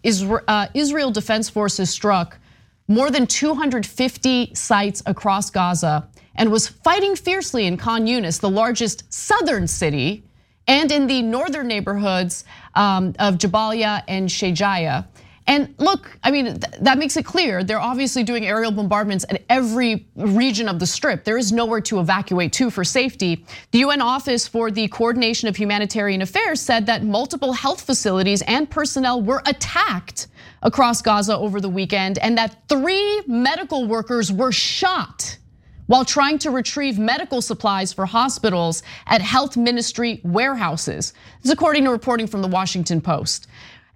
[0.47, 2.39] uh, Israel Defense Forces struck
[2.87, 9.03] more than 250 sites across Gaza and was fighting fiercely in Khan Yunis, the largest
[9.13, 10.23] southern city,
[10.67, 15.05] and in the northern neighborhoods um, of Jabalia and Shejaiya.
[15.47, 20.05] And look, I mean, that makes it clear they're obviously doing aerial bombardments at every
[20.17, 21.23] region of the strip.
[21.23, 23.45] There is nowhere to evacuate to for safety.
[23.71, 28.69] The UN Office for the Coordination of Humanitarian Affairs said that multiple health facilities and
[28.69, 30.27] personnel were attacked
[30.63, 35.37] across Gaza over the weekend and that three medical workers were shot
[35.85, 41.13] while trying to retrieve medical supplies for hospitals at health ministry warehouses.
[41.41, 43.47] This is according to reporting from the Washington Post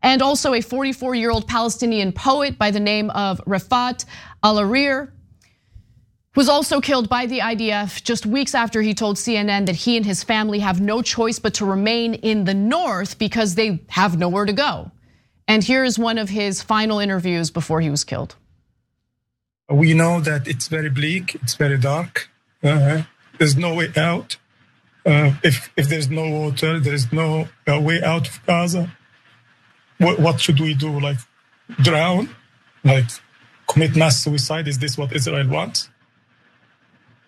[0.03, 4.05] and also a 44 year old Palestinian poet by the name of Refaat
[4.43, 5.11] Alareer
[6.35, 10.05] was also killed by the IDF just weeks after he told CNN that he and
[10.05, 14.45] his family have no choice but to remain in the north because they have nowhere
[14.45, 14.91] to go.
[15.47, 18.35] And here is one of his final interviews before he was killed.
[19.69, 22.29] We know that it's very bleak, it's very dark.
[22.63, 23.03] Uh,
[23.37, 24.37] there's no way out.
[25.05, 28.95] Uh, if if there's no water, there is no uh, way out of Gaza
[30.01, 30.99] what, what should we do?
[30.99, 31.17] Like
[31.81, 32.29] drown?
[32.83, 33.05] Like
[33.67, 34.67] commit mass suicide?
[34.67, 35.89] Is this what Israel wants?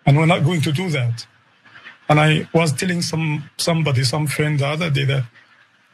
[0.06, 1.26] And we're not going to do that.
[2.08, 5.24] And I was telling some somebody, some friend the other day that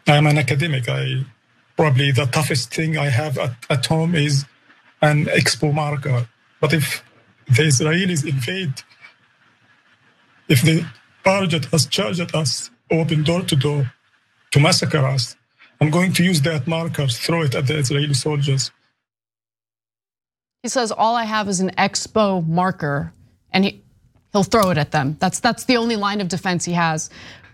[0.08, 0.88] I'm an academic.
[0.88, 1.24] I
[1.76, 4.44] probably the toughest thing I have at, at home is
[5.02, 6.28] an expo marker.
[6.60, 7.04] But if
[7.46, 8.82] the Israelis invade,
[10.48, 10.84] if they
[11.24, 13.92] barge at us, charge at us, open door to door,
[14.50, 15.36] to massacre us.
[15.80, 18.70] I'm going to use that marker, throw it at the Israeli soldiers.
[20.62, 23.14] He says, all I have is an expo marker,
[23.50, 23.82] and he,
[24.32, 25.16] he'll throw it at them.
[25.18, 27.08] That's, that's the only line of defense he has.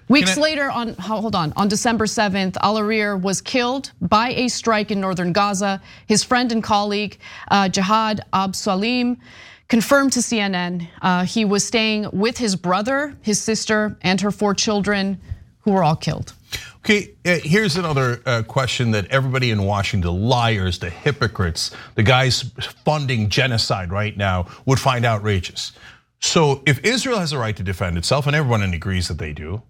[0.08, 4.90] Weeks I, later, on hold on, on December 7th, Alareer was killed by a strike
[4.90, 5.80] in northern Gaza.
[6.06, 9.18] His friend and colleague, uh, Jehad Abusalim,
[9.68, 14.54] confirmed to CNN uh, he was staying with his brother, his sister, and her four
[14.54, 15.20] children,
[15.60, 16.35] who were all killed.
[16.78, 22.02] Okay, uh, here's another uh, question that everybody in Washington, the liars, the hypocrites, the
[22.02, 22.42] guys
[22.84, 25.72] funding genocide right now would find outrageous.
[26.20, 29.62] So if Israel has a right to defend itself, and everyone agrees that they do,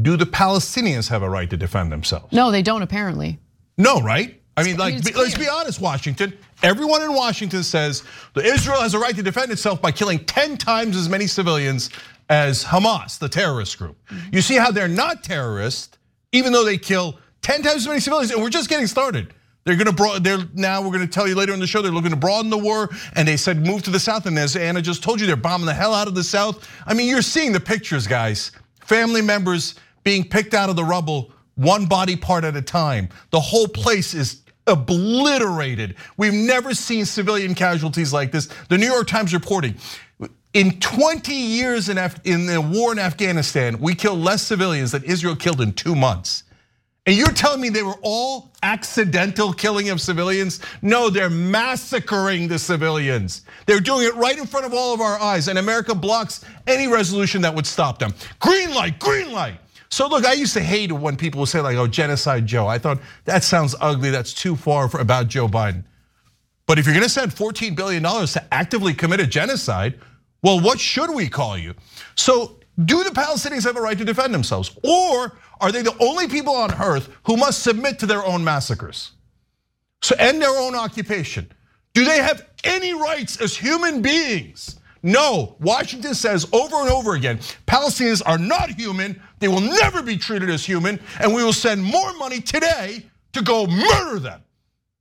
[0.00, 2.32] do the Palestinians have a right to defend themselves?
[2.32, 3.38] No, they don't apparently.
[3.78, 4.40] No, right?
[4.58, 6.32] I mean, like, let's be honest, Washington.
[6.62, 10.56] Everyone in Washington says that Israel has a right to defend itself by killing 10
[10.56, 11.90] times as many civilians
[12.28, 13.96] as Hamas, the terrorist group.
[14.08, 14.34] Mm-hmm.
[14.34, 15.96] You see how they're not terrorists,
[16.32, 19.32] even though they kill 10 times as many civilians, and we're just getting started.
[19.64, 22.10] They're gonna broaden, they're now we're gonna tell you later in the show, they're looking
[22.10, 24.26] to broaden the war, and they said move to the south.
[24.26, 26.68] And as Ana just told you, they're bombing the hell out of the south.
[26.86, 28.52] I mean, you're seeing the pictures, guys.
[28.80, 33.08] Family members being picked out of the rubble one body part at a time.
[33.30, 35.96] The whole place is obliterated.
[36.16, 38.48] We've never seen civilian casualties like this.
[38.68, 39.74] The New York Times reporting,
[40.56, 45.36] in 20 years in, in the war in Afghanistan, we killed less civilians than Israel
[45.36, 46.44] killed in two months.
[47.04, 50.60] And you're telling me they were all accidental killing of civilians?
[50.80, 53.42] No, they're massacring the civilians.
[53.66, 56.88] They're doing it right in front of all of our eyes, and America blocks any
[56.88, 58.14] resolution that would stop them.
[58.38, 59.58] Green light, green light.
[59.90, 62.78] So look, I used to hate when people would say like, "Oh, genocide Joe." I
[62.78, 64.08] thought that sounds ugly.
[64.08, 65.84] That's too far for about Joe Biden.
[66.66, 70.00] But if you're going to send 14 billion dollars to actively commit a genocide,
[70.46, 71.74] well, what should we call you?
[72.14, 76.28] So, do the Palestinians have a right to defend themselves, or are they the only
[76.28, 79.10] people on earth who must submit to their own massacres?
[80.02, 81.50] So, end their own occupation.
[81.94, 84.78] Do they have any rights as human beings?
[85.02, 90.16] No, Washington says over and over again, Palestinians are not human, they will never be
[90.16, 94.42] treated as human, and we will send more money today to go murder them.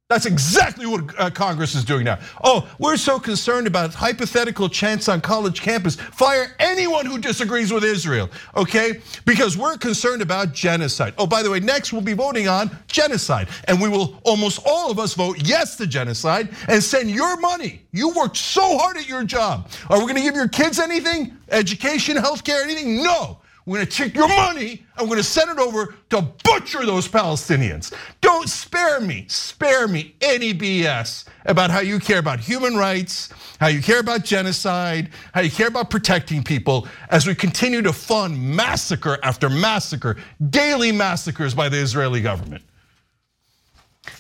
[0.08, 2.20] That's exactly what uh, Congress is doing now.
[2.44, 5.96] Oh, we're so concerned about hypothetical chants on college campus.
[5.96, 9.02] Fire anyone who disagrees with Israel, okay?
[9.26, 11.16] Because we're concerned about genocide.
[11.18, 13.48] Oh, by the way, next we'll be voting on genocide.
[13.64, 17.82] And we will, almost all of us, vote yes to genocide and send your money.
[17.92, 19.72] You worked so hard at your job.
[19.90, 21.36] Are we gonna give your kids anything?
[21.50, 23.02] Education, healthcare, anything?
[23.02, 23.40] No.
[23.66, 27.92] We're gonna take your money and we're gonna send it over to butcher those Palestinians.
[28.22, 33.68] Don't spare me, spare me any BS about how you care about human rights, how
[33.68, 38.40] you care about genocide, how you care about protecting people as we continue to fund
[38.40, 40.18] massacre after massacre,
[40.52, 42.64] daily massacres by the Israeli government.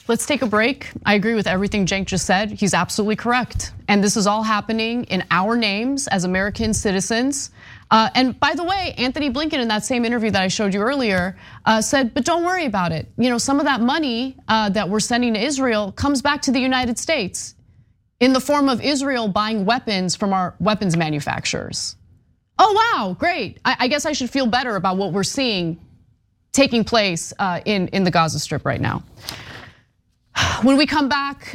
[0.07, 0.91] Let's take a break.
[1.05, 2.51] I agree with everything Cenk just said.
[2.51, 3.73] He's absolutely correct.
[3.87, 7.51] And this is all happening in our names as American citizens.
[7.91, 10.81] Uh, and by the way, Antony Blinken in that same interview that I showed you
[10.81, 13.07] earlier uh, said, but don't worry about it.
[13.17, 16.51] You know, some of that money uh, that we're sending to Israel comes back to
[16.51, 17.55] the United States
[18.19, 21.95] in the form of Israel buying weapons from our weapons manufacturers.
[22.57, 23.59] Oh, wow, great.
[23.65, 25.77] I guess I should feel better about what we're seeing
[26.53, 27.33] taking place
[27.65, 29.03] in, in the Gaza Strip right now.
[30.63, 31.53] When we come back,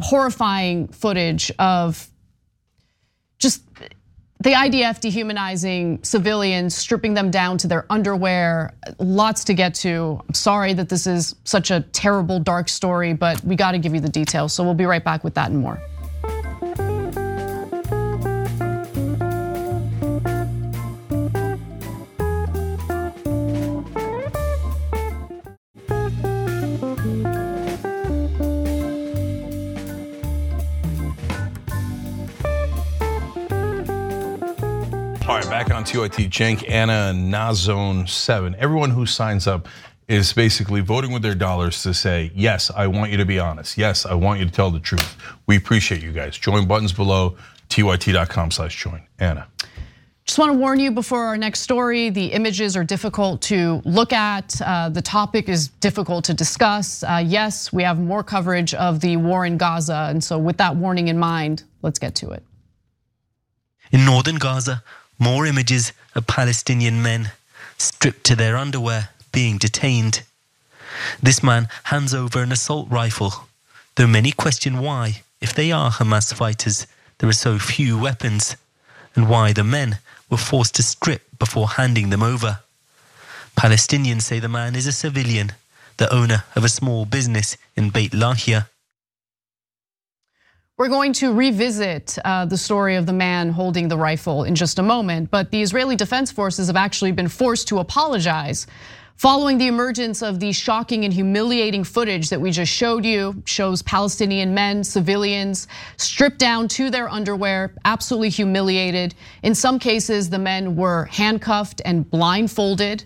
[0.00, 2.10] horrifying footage of
[3.38, 3.62] just
[4.42, 10.18] the IDF dehumanizing civilians, stripping them down to their underwear, lots to get to.
[10.26, 14.00] I'm sorry that this is such a terrible, dark story, but we gotta give you
[14.00, 14.54] the details.
[14.54, 15.78] So we'll be right back with that and more.
[35.80, 38.54] On TYT, Cenk, Ana, Nazone 7.
[38.56, 39.66] Everyone who signs up
[40.08, 43.78] is basically voting with their dollars to say, yes, I want you to be honest.
[43.78, 45.16] Yes, I want you to tell the truth.
[45.46, 46.36] We appreciate you guys.
[46.36, 47.38] Join buttons below,
[47.70, 49.00] tyt.com slash join.
[49.20, 49.48] Ana.
[50.26, 54.12] Just want to warn you before our next story, the images are difficult to look
[54.12, 54.60] at.
[54.60, 57.02] Uh, the topic is difficult to discuss.
[57.04, 60.08] Uh, yes, we have more coverage of the war in Gaza.
[60.10, 62.42] And so with that warning in mind, let's get to it.
[63.92, 64.84] In northern Gaza,
[65.20, 67.30] more images of Palestinian men
[67.78, 70.22] stripped to their underwear being detained.
[71.22, 73.46] This man hands over an assault rifle,
[73.94, 76.86] though many question why, if they are Hamas fighters,
[77.18, 78.56] there are so few weapons,
[79.14, 79.98] and why the men
[80.30, 82.60] were forced to strip before handing them over.
[83.56, 85.52] Palestinians say the man is a civilian,
[85.98, 88.68] the owner of a small business in Beit Lahia.
[90.80, 94.78] We're going to revisit uh, the story of the man holding the rifle in just
[94.78, 98.66] a moment, but the Israeli Defense Forces have actually been forced to apologize
[99.16, 103.42] following the emergence of the shocking and humiliating footage that we just showed you.
[103.44, 105.68] Shows Palestinian men, civilians,
[105.98, 109.14] stripped down to their underwear, absolutely humiliated.
[109.42, 113.04] In some cases, the men were handcuffed and blindfolded.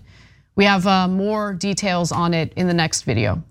[0.55, 3.43] We have uh, more details on it in the next video.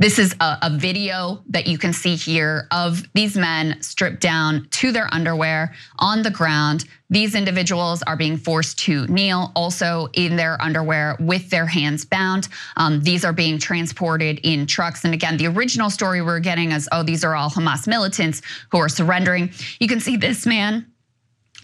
[0.00, 4.92] This is a, video that you can see here of these men stripped down to
[4.92, 6.84] their underwear on the ground.
[7.10, 12.48] These individuals are being forced to kneel also in their underwear with their hands bound.
[12.76, 15.04] Um, these are being transported in trucks.
[15.04, 18.40] And again, the original story we're getting is, oh, these are all Hamas militants
[18.70, 19.50] who are surrendering.
[19.80, 20.86] You can see this man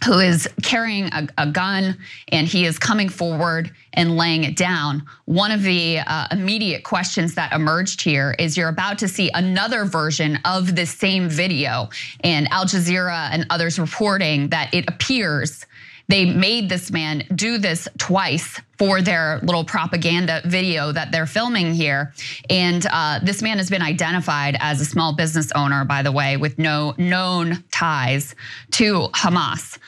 [0.04, 1.96] who is carrying a, a, gun
[2.28, 5.02] and he is coming forward and laying it down.
[5.24, 9.84] One of the uh, immediate questions that emerged here is you're about to see another
[9.84, 11.88] version of this same video,
[12.20, 15.64] and Al Jazeera and others reporting that it appears
[16.08, 21.72] they made this man do this twice for their little propaganda video that they're filming
[21.72, 22.12] here.
[22.50, 26.36] And uh, this man has been identified as a small business owner, by the way,
[26.36, 28.34] with no known ties
[28.72, 29.78] to Hamas.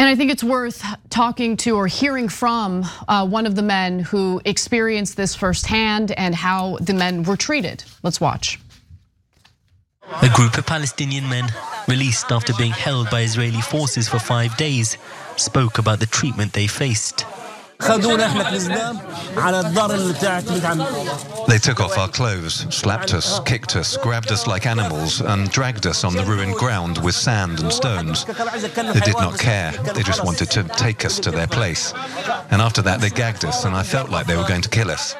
[0.00, 3.98] And I think it's worth talking to or hearing from uh, one of the men
[3.98, 7.84] who experienced this firsthand and how the men were treated.
[8.02, 8.58] Let's watch.
[10.22, 11.52] A group of Palestinian men
[11.86, 14.96] released after being held by Israeli forces for five days
[15.36, 17.26] spoke about the treatment they faced.
[21.48, 25.86] They took off our clothes, slapped us, kicked us, grabbed us like animals, and dragged
[25.86, 28.24] us on the ruined ground with sand and stones.
[28.24, 29.72] They did not care.
[29.94, 31.92] They just wanted to take us to their place.
[32.50, 34.90] And after that, they gagged us, and I felt like they were going to kill
[34.90, 35.16] us.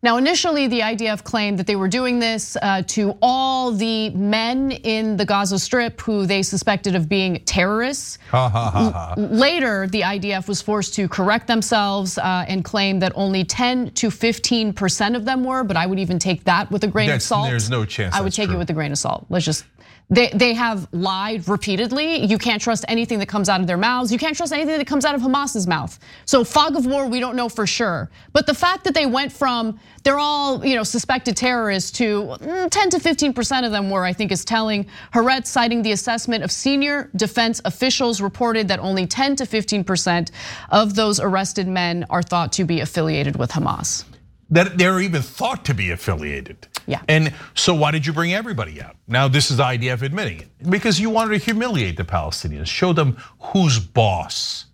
[0.00, 4.70] Now, initially, the IDF claimed that they were doing this uh, to all the men
[4.70, 8.18] in the Gaza Strip who they suspected of being terrorists.
[8.32, 14.08] Later, the IDF was forced to correct themselves uh, and claim that only 10 to
[14.08, 17.28] 15% of them were, but I would even take that with a grain that's, of
[17.28, 17.50] salt.
[17.50, 18.14] There's no chance.
[18.14, 18.54] I would take true.
[18.54, 19.26] it with a grain of salt.
[19.30, 19.64] Let's just
[20.10, 22.24] they, they have lied repeatedly.
[22.24, 24.10] You can't trust anything that comes out of their mouths.
[24.10, 25.98] You can't trust anything that comes out of Hamas's mouth.
[26.24, 28.10] So fog of war, we don't know for sure.
[28.32, 32.70] But the fact that they went from they're all you know suspected terrorists to mm,
[32.70, 34.86] 10 to 15 percent of them were, I think, is telling.
[35.12, 40.30] Haaretz citing the assessment of senior defense officials reported that only 10 to 15 percent
[40.70, 44.04] of those arrested men are thought to be affiliated with Hamas
[44.50, 46.68] that they're even thought to be affiliated.
[46.86, 47.02] Yeah.
[47.08, 48.96] And so why did you bring everybody out?
[49.06, 50.70] Now this is the IDF admitting it.
[50.70, 54.66] Because you wanted to humiliate the Palestinians, show them who's boss,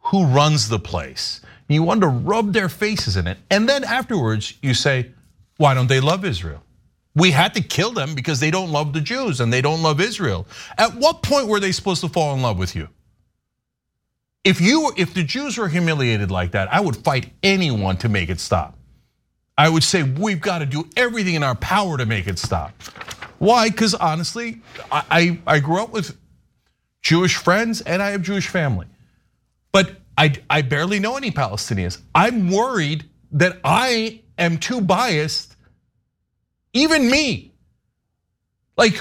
[0.00, 1.40] who runs the place.
[1.68, 3.38] You wanted to rub their faces in it.
[3.50, 5.10] And then afterwards you say,
[5.56, 6.62] why don't they love Israel?
[7.14, 10.00] We had to kill them because they don't love the Jews and they don't love
[10.00, 10.46] Israel.
[10.76, 12.88] At what point were they supposed to fall in love with you?
[14.44, 18.30] If you if the Jews were humiliated like that, I would fight anyone to make
[18.30, 18.77] it stop.
[19.58, 22.80] I would say we've got to do everything in our power to make it stop.
[23.38, 23.68] Why?
[23.68, 26.16] Because honestly, I, I grew up with
[27.02, 28.86] Jewish friends and I have Jewish family.
[29.72, 32.00] But I, I barely know any Palestinians.
[32.14, 35.56] I'm worried that I am too biased,
[36.72, 37.52] even me.
[38.76, 39.00] Like,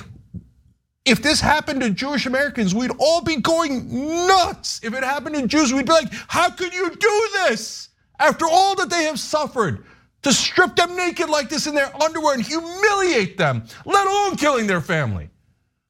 [1.05, 4.81] if this happened to Jewish Americans, we'd all be going nuts.
[4.83, 7.89] If it happened to Jews, we'd be like, how could you do this?
[8.19, 9.85] After all that they have suffered,
[10.23, 14.67] to strip them naked like this in their underwear and humiliate them, let alone killing
[14.67, 15.29] their family.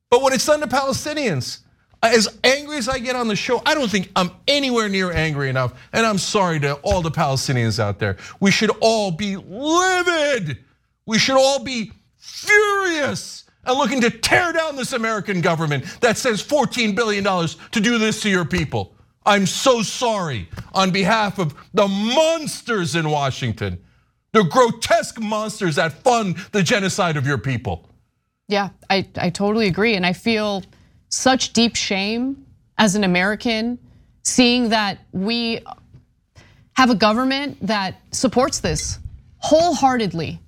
[0.10, 1.60] But when it's done to Palestinians,
[2.04, 5.50] as angry as I get on the show, I don't think I'm anywhere near angry
[5.50, 5.74] enough.
[5.94, 8.18] And I'm sorry to all the Palestinians out there.
[8.40, 10.60] We should all be livid.
[11.06, 16.44] We should all be furious and looking to tear down this American government that says
[16.44, 18.94] $14 billion to do this to your people.
[19.26, 23.84] I'm so sorry on behalf of the monsters in Washington
[24.38, 27.90] the grotesque monsters that fund the genocide of your people.
[28.48, 29.96] Yeah, I, I totally agree.
[29.96, 30.64] And I feel
[31.10, 32.46] such deep shame
[32.78, 33.80] as an American
[34.24, 35.60] seeing that we
[36.74, 39.00] have a government that supports this
[39.38, 40.40] wholeheartedly.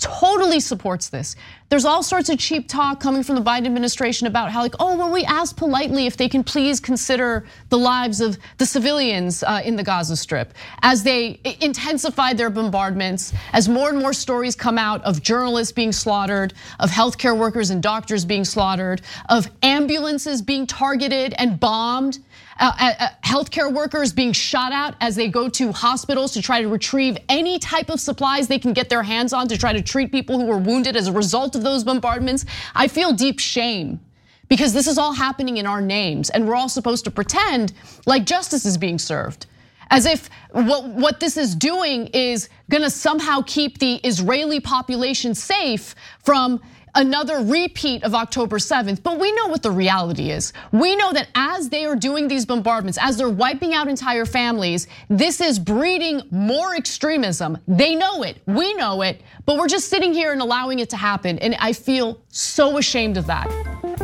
[0.00, 1.34] totally supports this.
[1.74, 4.96] There's all sorts of cheap talk coming from the Biden administration about how like, oh,
[4.96, 9.60] well, we asked politely if they can please consider the lives of the civilians uh,
[9.64, 14.78] in the Gaza Strip as they intensified their bombardments, as more and more stories come
[14.78, 20.68] out of journalists being slaughtered, of healthcare workers and doctors being slaughtered, of ambulances being
[20.68, 22.20] targeted and bombed.
[22.60, 26.68] Uh, uh, healthcare workers being shot at as they go to hospitals to try to
[26.68, 30.12] retrieve any type of supplies they can get their hands on to try to treat
[30.12, 32.44] people who were wounded as a result of those bombardments.
[32.74, 34.00] I feel deep shame
[34.48, 37.72] because this is all happening in our names and we're all supposed to pretend
[38.06, 39.46] like justice is being served.
[39.90, 45.94] As if what, what this is doing is gonna somehow keep the Israeli population safe
[46.22, 46.60] from
[46.94, 49.02] another repeat of October 7th.
[49.02, 50.52] But we know what the reality is.
[50.72, 54.86] We know that as they are doing these bombardments, as they're wiping out entire families,
[55.08, 57.58] this is breeding more extremism.
[57.66, 60.96] They know it, we know it, but we're just sitting here and allowing it to
[60.96, 61.38] happen.
[61.38, 64.03] And I feel so ashamed of that.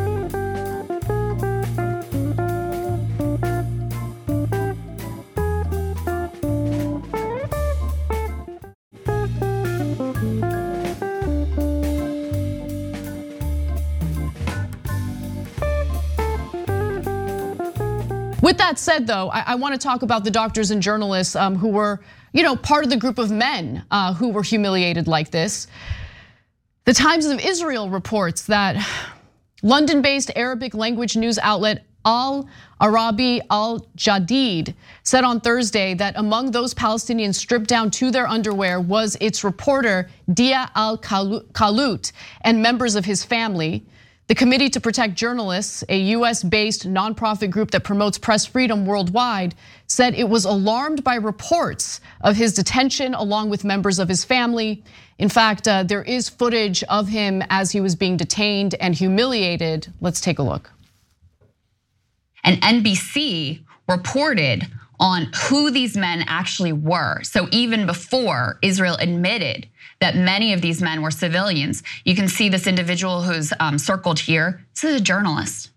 [18.51, 21.69] With that said, though, I, want to talk about the doctors and journalists um, who
[21.69, 22.01] were,
[22.33, 25.69] you know, part of the group of men uh, who were humiliated like this.
[26.85, 28.85] The Times of Israel reports that
[29.63, 32.49] London-based Arabic language news outlet Al
[32.81, 34.75] Arabi Al Jadid
[35.05, 40.11] said on Thursday that among those Palestinians stripped down to their underwear was its reporter
[40.29, 43.87] Diaa Al Kahlout and members of his family.
[44.31, 49.57] The Committee to Protect Journalists, a US based nonprofit group that promotes press freedom worldwide,
[49.89, 54.85] said it was alarmed by reports of his detention along with members of his family.
[55.19, 59.93] In fact, uh, there is footage of him as he was being detained and humiliated.
[60.01, 60.71] Let's take a look.
[62.45, 64.69] And NBC reported
[65.01, 67.23] on who these men actually were.
[67.23, 69.67] So even before Israel admitted
[70.01, 74.21] that many of these men were civilians, you can see this individual who's um, circled
[74.21, 74.65] here.
[74.75, 75.71] This is a journalist.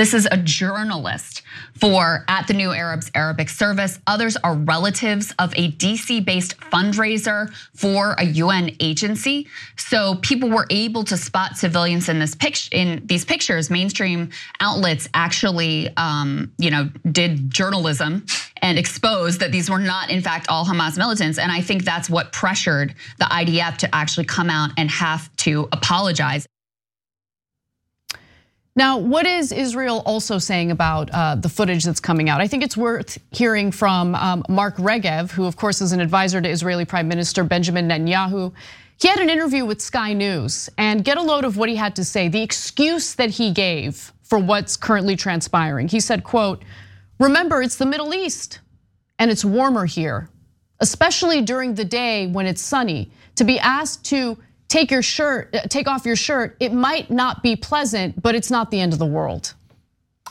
[0.00, 1.42] This is a journalist
[1.74, 3.98] for At the New Arabs Arabic Service.
[4.06, 9.46] Others are relatives of a DC based fundraiser for a UN agency.
[9.76, 13.68] So people were able to spot civilians in this picture in these pictures.
[13.68, 14.30] Mainstream
[14.60, 18.24] outlets actually um, you know, did journalism
[18.62, 21.38] and exposed that these were not in fact all Hamas militants.
[21.38, 25.68] And I think that's what pressured the IDF to actually come out and have to
[25.72, 26.46] apologize.
[28.80, 32.40] Now, what is Israel also saying about uh, the footage that's coming out?
[32.40, 36.40] I think it's worth hearing from um, Mark Regev, who, of course, is an advisor
[36.40, 38.54] to Israeli Prime Minister Benjamin Netanyahu.
[38.98, 41.94] He had an interview with Sky News and get a load of what he had
[41.96, 45.86] to say, the excuse that he gave for what's currently transpiring.
[45.86, 46.62] He said, quote,
[47.18, 48.60] remember, it's the Middle East
[49.18, 50.30] and it's warmer here,
[50.78, 53.10] especially during the day when it's sunny.
[53.34, 54.38] To be asked to
[54.70, 58.50] take your shirt, uh, take off your shirt, it might not be pleasant, but it's
[58.50, 59.52] not the end of the world.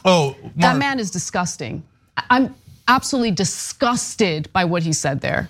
[0.04, 0.56] Oh, Mark.
[0.56, 1.84] that man is disgusting.
[2.30, 2.56] I'm
[2.88, 5.50] absolutely disgusted by what he said there.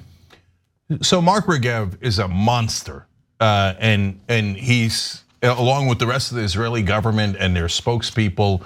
[1.01, 3.05] So Mark Regev is a monster,
[3.39, 8.63] uh, and and he's along with the rest of the Israeli government and their spokespeople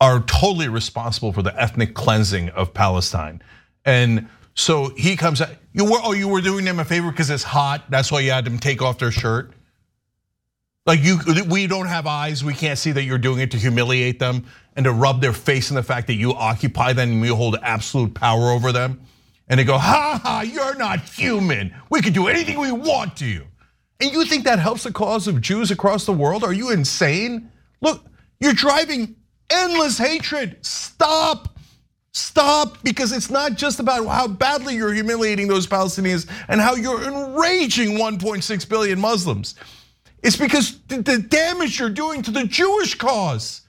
[0.00, 3.40] are totally responsible for the ethnic cleansing of Palestine.
[3.84, 7.28] And so he comes out, you were, oh, you were doing them a favor because
[7.28, 7.84] it's hot.
[7.90, 9.52] That's why you had them take off their shirt.
[10.86, 12.42] Like you, we don't have eyes.
[12.42, 15.70] We can't see that you're doing it to humiliate them and to rub their face
[15.70, 19.02] in the fact that you occupy them and you hold absolute power over them.
[19.48, 21.74] And they go, ha ha, you're not human.
[21.90, 23.46] We can do anything we want to you.
[24.00, 26.44] And you think that helps the cause of Jews across the world?
[26.44, 27.50] Are you insane?
[27.82, 28.04] Look,
[28.40, 29.16] you're driving
[29.50, 30.64] endless hatred.
[30.64, 31.55] Stop.
[32.16, 37.02] Stop, because it's not just about how badly you're humiliating those Palestinians and how you're
[37.02, 39.54] enraging 1.6 billion Muslims.
[40.22, 43.60] It's because the damage you're doing to the Jewish cause.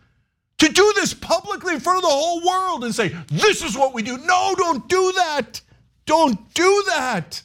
[0.60, 3.94] To do this publicly in front of the whole world and say, this is what
[3.94, 4.18] we do.
[4.20, 5.60] No, don't do that.
[6.06, 7.42] Don't do that.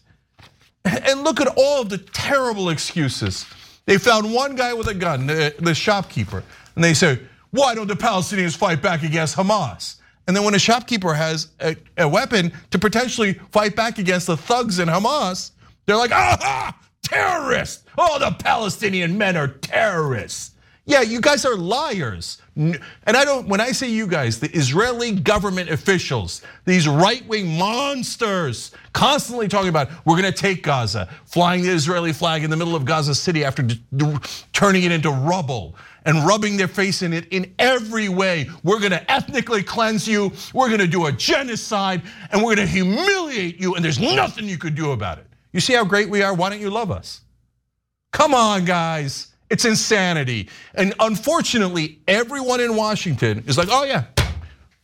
[0.85, 3.45] And look at all the terrible excuses.
[3.87, 6.45] They found one guy with a gun, the shopkeeper,
[6.77, 7.19] and they say,
[7.51, 9.97] why don't the Palestinians fight back against Hamas?
[10.27, 14.37] And then when a shopkeeper has a, a weapon to potentially fight back against the
[14.37, 15.53] thugs in Hamas,
[15.87, 17.85] they're like, aha, terrorists.
[17.99, 20.53] Oh, the Palestinian men are terrorists.
[20.85, 22.43] Yeah, you guys are liars.
[22.57, 27.57] And I don't, when I say you guys, the Israeli government officials, these right wing
[27.57, 32.75] monsters, constantly talking about we're gonna take Gaza, flying the Israeli flag in the middle
[32.75, 33.67] of Gaza City after
[34.53, 38.49] turning it into rubble and rubbing their face in it in every way.
[38.63, 43.75] We're gonna ethnically cleanse you, we're gonna do a genocide, and we're gonna humiliate you,
[43.75, 45.27] and there's nothing you could do about it.
[45.53, 46.35] You see how great we are?
[46.35, 47.21] Why don't you love us?
[48.13, 49.29] Come on, guys.
[49.51, 50.49] It's insanity.
[50.75, 54.05] And unfortunately, everyone in Washington is like, oh yeah,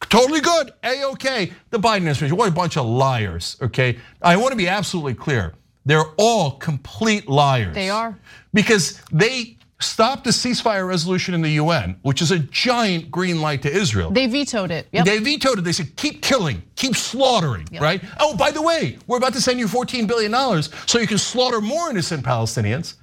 [0.08, 1.52] totally good, A-OK.
[1.70, 3.98] The Biden administration, what a bunch of liars, okay?
[4.22, 5.54] I wanna be absolutely clear.
[5.86, 7.74] They're all complete liars.
[7.74, 8.18] They are.
[8.52, 13.62] Because they stopped the ceasefire resolution in the UN, which is a giant green light
[13.62, 14.10] to Israel.
[14.10, 14.88] They vetoed it.
[14.92, 15.04] Yep.
[15.04, 15.62] They vetoed it.
[15.62, 17.82] They said, keep killing, keep slaughtering, yep.
[17.82, 18.02] right?
[18.18, 21.60] Oh, by the way, we're about to send you $14 billion so you can slaughter
[21.60, 22.94] more innocent Palestinians.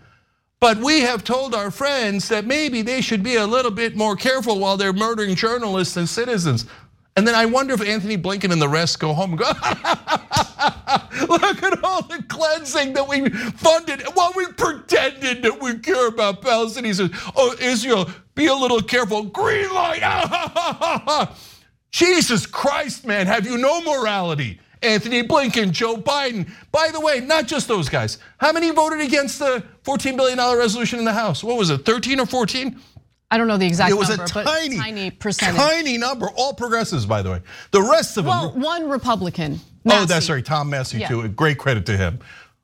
[0.59, 4.15] But we have told our friends that maybe they should be a little bit more
[4.15, 6.65] careful while they're murdering journalists and citizens.
[7.18, 9.45] And then I wonder if Antony Blinken and the rest go home and go,
[11.30, 16.41] look at all the cleansing that we funded while we pretended that we care about
[16.41, 17.09] Palestinians.
[17.36, 19.24] Oh, Israel, be a little careful.
[19.24, 20.01] Green light.
[21.91, 24.59] Jesus Christ, man, have you no morality?
[24.82, 26.51] Antony Blinken, Joe Biden.
[26.74, 28.18] By the way, not just those guys.
[28.39, 31.45] How many voted against the $14 billion resolution in the House?
[31.45, 32.78] What was it, 13 or 14?
[33.36, 33.92] I don't know the exact.
[33.92, 35.58] It was number, a tiny, tiny percentage.
[35.58, 37.42] Tiny number, all progressives, by the way.
[37.72, 38.62] The rest of well, them.
[38.62, 39.60] Well, one Republican.
[39.84, 40.04] Massie.
[40.04, 41.10] Oh, that's right, Tom Massie yeah.
[41.10, 41.28] too.
[41.28, 42.20] Great credit to him.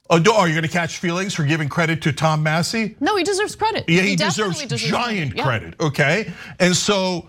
[0.10, 2.96] Oh, are oh, you going to catch feelings for giving credit to Tom Massie?
[3.02, 3.84] No, he deserves credit.
[3.90, 5.76] Yeah, he, he deserves, deserves, giant credit.
[5.78, 5.88] Yeah.
[5.88, 7.28] Okay, and so,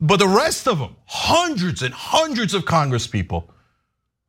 [0.00, 3.50] but the rest of them, hundreds and hundreds of Congress people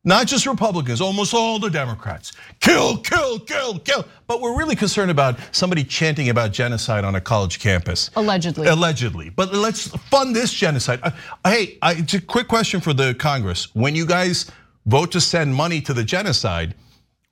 [0.06, 2.32] not just Republicans, almost all the Democrats.
[2.62, 4.06] Kill, kill, kill, kill.
[4.28, 8.12] But we're really concerned about somebody chanting about genocide on a college campus.
[8.16, 8.68] Allegedly.
[8.68, 9.30] Allegedly.
[9.32, 11.00] But let's fund this genocide.
[11.02, 11.12] Uh,
[11.44, 13.74] hey, it's a quick question for the Congress.
[13.74, 14.50] When you guys
[14.86, 16.76] vote to send money to the genocide,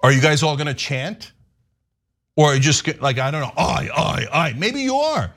[0.02, 1.32] are you guys all gonna chant?
[2.36, 4.54] Or just like, I don't know, I, I, I.
[4.54, 5.32] Maybe you are.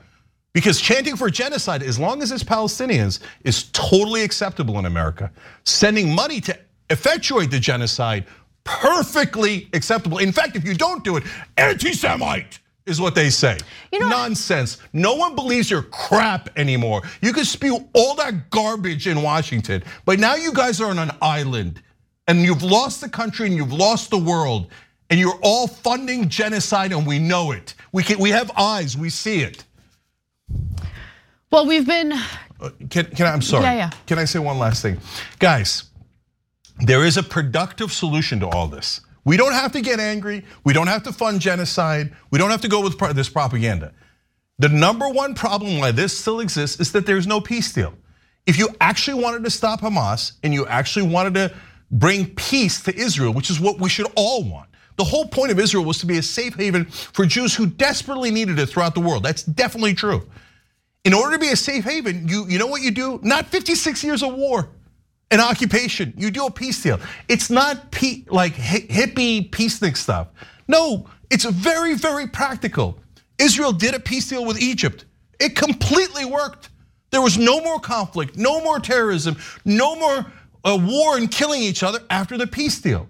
[0.53, 5.31] Because chanting for genocide, as long as it's Palestinians, is totally acceptable in America.
[5.65, 6.57] Sending money to
[6.89, 8.25] effectuate the genocide,
[8.63, 10.17] perfectly acceptable.
[10.17, 11.23] In fact, if you don't do it,
[11.57, 13.57] anti-Semite is what they say.
[13.91, 14.77] You know, Nonsense.
[14.93, 17.01] No one believes your crap anymore.
[17.21, 21.11] You can spew all that garbage in Washington, but now you guys are on an
[21.21, 21.81] island
[22.27, 24.67] and you've lost the country and you've lost the world
[25.09, 27.73] and you're all funding genocide and we know it.
[27.91, 29.63] We can, we have eyes, we see it.
[31.51, 32.13] Well, we've been
[32.59, 33.63] uh, can, can I, I'm sorry.
[33.63, 33.89] Yeah, yeah.
[34.05, 34.97] Can I say one last thing?
[35.39, 35.83] Guys,
[36.79, 39.01] there is a productive solution to all this.
[39.25, 40.45] We don't have to get angry.
[40.63, 42.13] We don't have to fund genocide.
[42.31, 43.93] We don't have to go with this propaganda.
[44.59, 47.93] The number one problem why this still exists is that there's no peace deal.
[48.45, 51.53] If you actually wanted to stop Hamas and you actually wanted to
[51.91, 54.69] bring peace to Israel, which is what we should all want.
[54.95, 58.31] The whole point of Israel was to be a safe haven for Jews who desperately
[58.31, 59.23] needed it throughout the world.
[59.23, 60.27] That's definitely true.
[61.03, 63.19] In order to be a safe haven, you, you know what you do?
[63.23, 64.69] Not 56 years of war
[65.31, 66.13] an occupation.
[66.17, 66.99] You do a peace deal.
[67.27, 67.93] It's not
[68.29, 70.27] like hippie peacenik stuff.
[70.67, 72.99] No, it's very, very practical.
[73.37, 75.05] Israel did a peace deal with Egypt.
[75.39, 76.69] It completely worked.
[77.11, 80.25] There was no more conflict, no more terrorism, no more
[80.65, 83.07] uh, war and killing each other after the peace deal.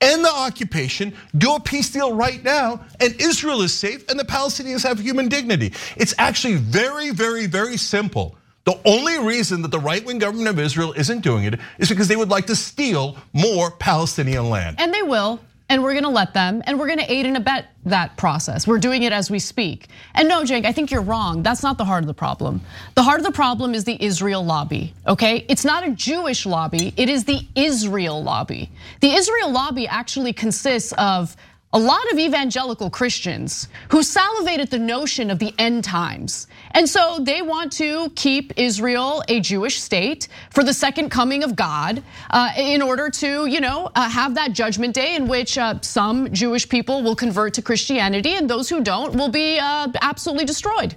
[0.00, 4.24] End the occupation, do a peace deal right now, and Israel is safe and the
[4.24, 5.74] Palestinians have human dignity.
[5.96, 8.36] It's actually very, very, very simple.
[8.64, 12.08] The only reason that the right wing government of Israel isn't doing it is because
[12.08, 14.76] they would like to steal more Palestinian land.
[14.78, 15.40] And they will.
[15.70, 18.66] And we're gonna let them, and we're gonna aid and abet that process.
[18.66, 19.86] We're doing it as we speak.
[20.14, 21.44] And no, Cenk, I think you're wrong.
[21.44, 22.60] That's not the heart of the problem.
[22.96, 25.46] The heart of the problem is the Israel lobby, okay?
[25.48, 28.68] It's not a Jewish lobby, it is the Israel lobby.
[29.00, 31.36] The Israel lobby actually consists of
[31.72, 36.48] a lot of evangelical Christians who salivate at the notion of the end times.
[36.72, 41.54] And so they want to keep Israel a Jewish state for the second coming of
[41.54, 45.80] God uh, in order to, you know, uh, have that judgment day in which uh,
[45.80, 50.96] some Jewish people will convert to Christianity and those who don't will be absolutely destroyed.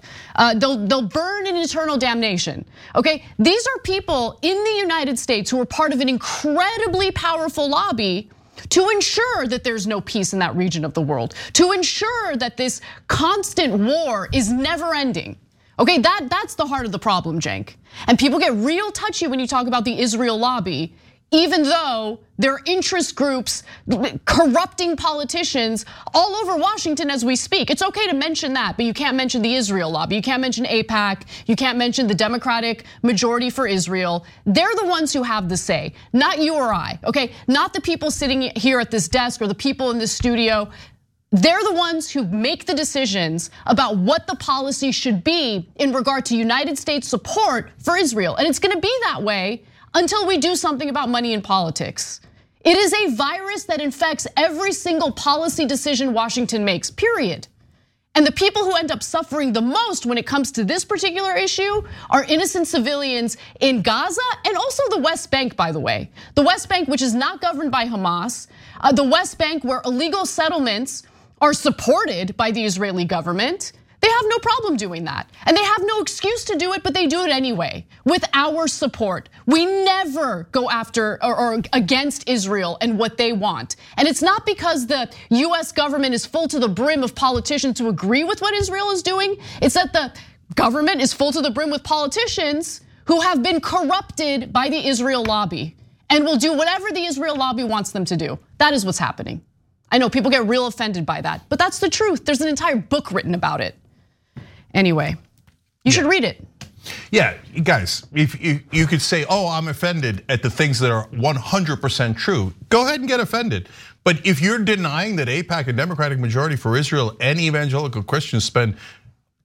[0.56, 2.66] They'll, they'll burn in eternal damnation.
[2.96, 7.70] Okay, these are people in the United States who are part of an incredibly powerful
[7.70, 8.30] lobby
[8.70, 12.58] to ensure that there's no peace in that region of the world, to ensure that
[12.58, 15.38] this constant war is never ending.
[15.80, 17.76] Okay, that, that's the heart of the problem, Cenk.
[18.08, 20.94] And people get real touchy when you talk about the Israel lobby,
[21.34, 23.64] even though there are interest groups
[24.26, 27.72] corrupting politicians all over Washington as we speak.
[27.72, 30.16] It's okay to mention that, but you can't mention the Israel lobby.
[30.16, 31.24] You can't mention AIPAC.
[31.48, 34.26] You can't mention the Democratic majority for Israel.
[34.46, 37.34] They're the ones who have the say, not you or I, okay?
[37.48, 40.70] Not the people sitting here at this desk or the people in this studio.
[41.32, 46.26] They're the ones who make the decisions about what the policy should be in regard
[46.26, 48.36] to United States support for Israel.
[48.36, 49.64] And it's gonna be that way
[49.94, 52.22] until we do something about money in politics.
[52.62, 57.48] It is a virus that infects every single policy decision Washington makes, period.
[58.16, 61.36] And the people who end up suffering the most when it comes to this particular
[61.36, 61.82] issue
[62.12, 66.12] are innocent civilians in Gaza and also the West Bank, by the way.
[66.36, 68.48] The West Bank, which is not governed by Hamas,
[68.82, 71.04] uh, the West Bank, where illegal settlements
[71.42, 73.74] are supported by the Israeli government.
[74.04, 75.30] They have no problem doing that.
[75.46, 78.68] And they have no excuse to do it, but they do it anyway with our
[78.68, 79.30] support.
[79.46, 83.78] We never go after or, against Israel and what they want.
[83.96, 87.88] And it's not because the US government is full to the brim of politicians who
[87.88, 89.38] agree with what Israel is doing.
[89.62, 90.12] It's that the
[90.56, 95.24] government is full to the brim with politicians who have been corrupted by the Israel
[95.24, 95.78] lobby
[96.10, 98.38] and will do whatever the Israel lobby wants them to do.
[98.58, 99.42] That is what's happening.
[99.90, 102.26] I know people get real offended by that, but that's the truth.
[102.26, 103.78] There's an entire book written about it.
[104.74, 105.18] Anyway, you
[105.86, 105.92] yeah.
[105.92, 106.46] should read it.
[107.12, 112.18] Yeah, guys, if you could say, oh, I'm offended at the things that are 100%
[112.18, 113.70] true, go ahead and get offended.
[114.04, 118.76] But if you're denying that AIPAC, a Democratic majority for Israel, and evangelical Christians spend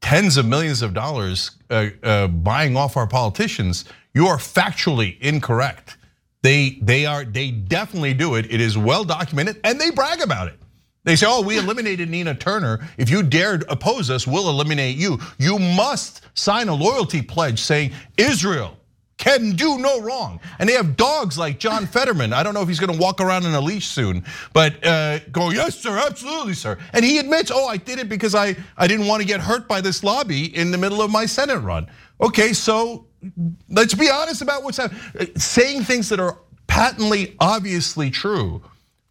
[0.01, 5.97] tens of millions of dollars uh, uh, buying off our politicians, you are factually incorrect.
[6.43, 8.51] They, they are, they definitely do it.
[8.51, 10.59] It is well documented, and they brag about it.
[11.05, 12.87] They say, oh, we eliminated Nina Turner.
[12.99, 15.19] If you dared oppose us, we'll eliminate you.
[15.39, 18.79] You must sign a loyalty pledge saying Israel
[19.19, 20.41] can do no wrong.
[20.59, 22.33] And they have dogs like John Fetterman.
[22.33, 25.51] I don't know if he's gonna walk around in a leash soon, but uh, go,
[25.51, 26.79] yes, sir, absolutely, sir.
[26.93, 29.67] And he admits, oh, I did it because I, I didn't want to get hurt
[29.67, 31.89] by this lobby in the middle of my Senate run.
[32.21, 33.07] Okay, so
[33.69, 35.37] let's be honest about what's happening.
[35.37, 36.39] Saying things that are
[36.69, 38.63] patently, obviously true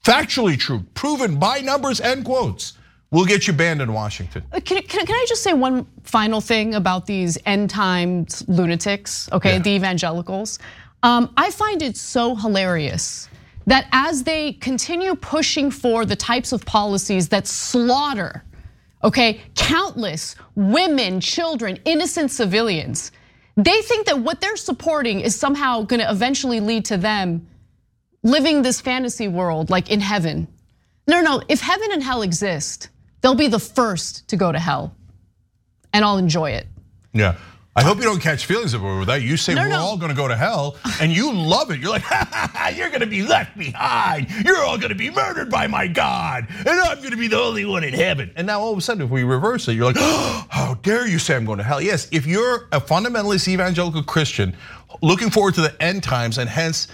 [0.07, 2.73] factually true, proven by numbers and quotes,
[3.11, 4.43] we will get you banned in Washington.
[4.53, 9.29] Uh, can, can, can I just say one final thing about these end times lunatics,
[9.33, 9.59] okay, yeah.
[9.59, 10.59] the evangelicals?
[11.03, 13.29] Um, I find it so hilarious
[13.65, 18.43] that as they continue pushing for the types of policies that slaughter,
[19.03, 23.11] okay, countless women, children, innocent civilians,
[23.57, 27.45] they think that what they're supporting is somehow gonna eventually lead to them
[28.27, 30.47] living this fantasy world like in heaven.
[31.07, 32.89] No, no, if heaven and hell exist,
[33.21, 34.93] they'll be the first to go to hell.
[35.93, 36.67] And I'll enjoy it.
[37.13, 37.37] Yeah.
[37.77, 39.21] I hope you don't catch feelings over that.
[39.21, 39.77] You say no, we're no.
[39.77, 41.79] all gonna go to hell, and you love it.
[41.79, 44.31] You're like, ha, ha, ha, you're gonna be left behind.
[44.43, 47.83] You're all gonna be murdered by my God, and I'm gonna be the only one
[47.83, 48.31] in heaven.
[48.35, 51.07] And now all of a sudden, if we reverse it, you're like, oh, how dare
[51.07, 51.79] you say I'm going to hell?
[51.79, 54.57] Yes, if you're a fundamentalist evangelical Christian
[55.03, 56.87] looking forward to the end times, and hence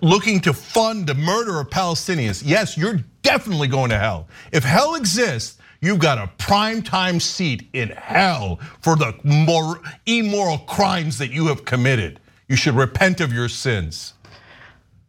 [0.00, 4.28] looking to fund the murder of Palestinians, yes, you're definitely going to hell.
[4.52, 10.58] If hell exists, you've got a prime time seat in hell for the more immoral
[10.58, 12.20] crimes that you have committed.
[12.48, 14.14] You should repent of your sins.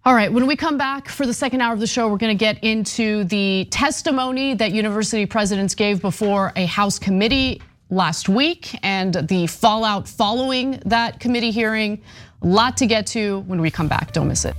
[0.04, 2.34] All right, when we come back for the second hour of the show, we're gonna
[2.34, 9.14] get into the testimony that university presidents gave before a House committee last week and
[9.14, 12.02] the fallout following that committee hearing.
[12.44, 14.14] Lot to get to when we come back.
[14.14, 14.56] Don't miss it.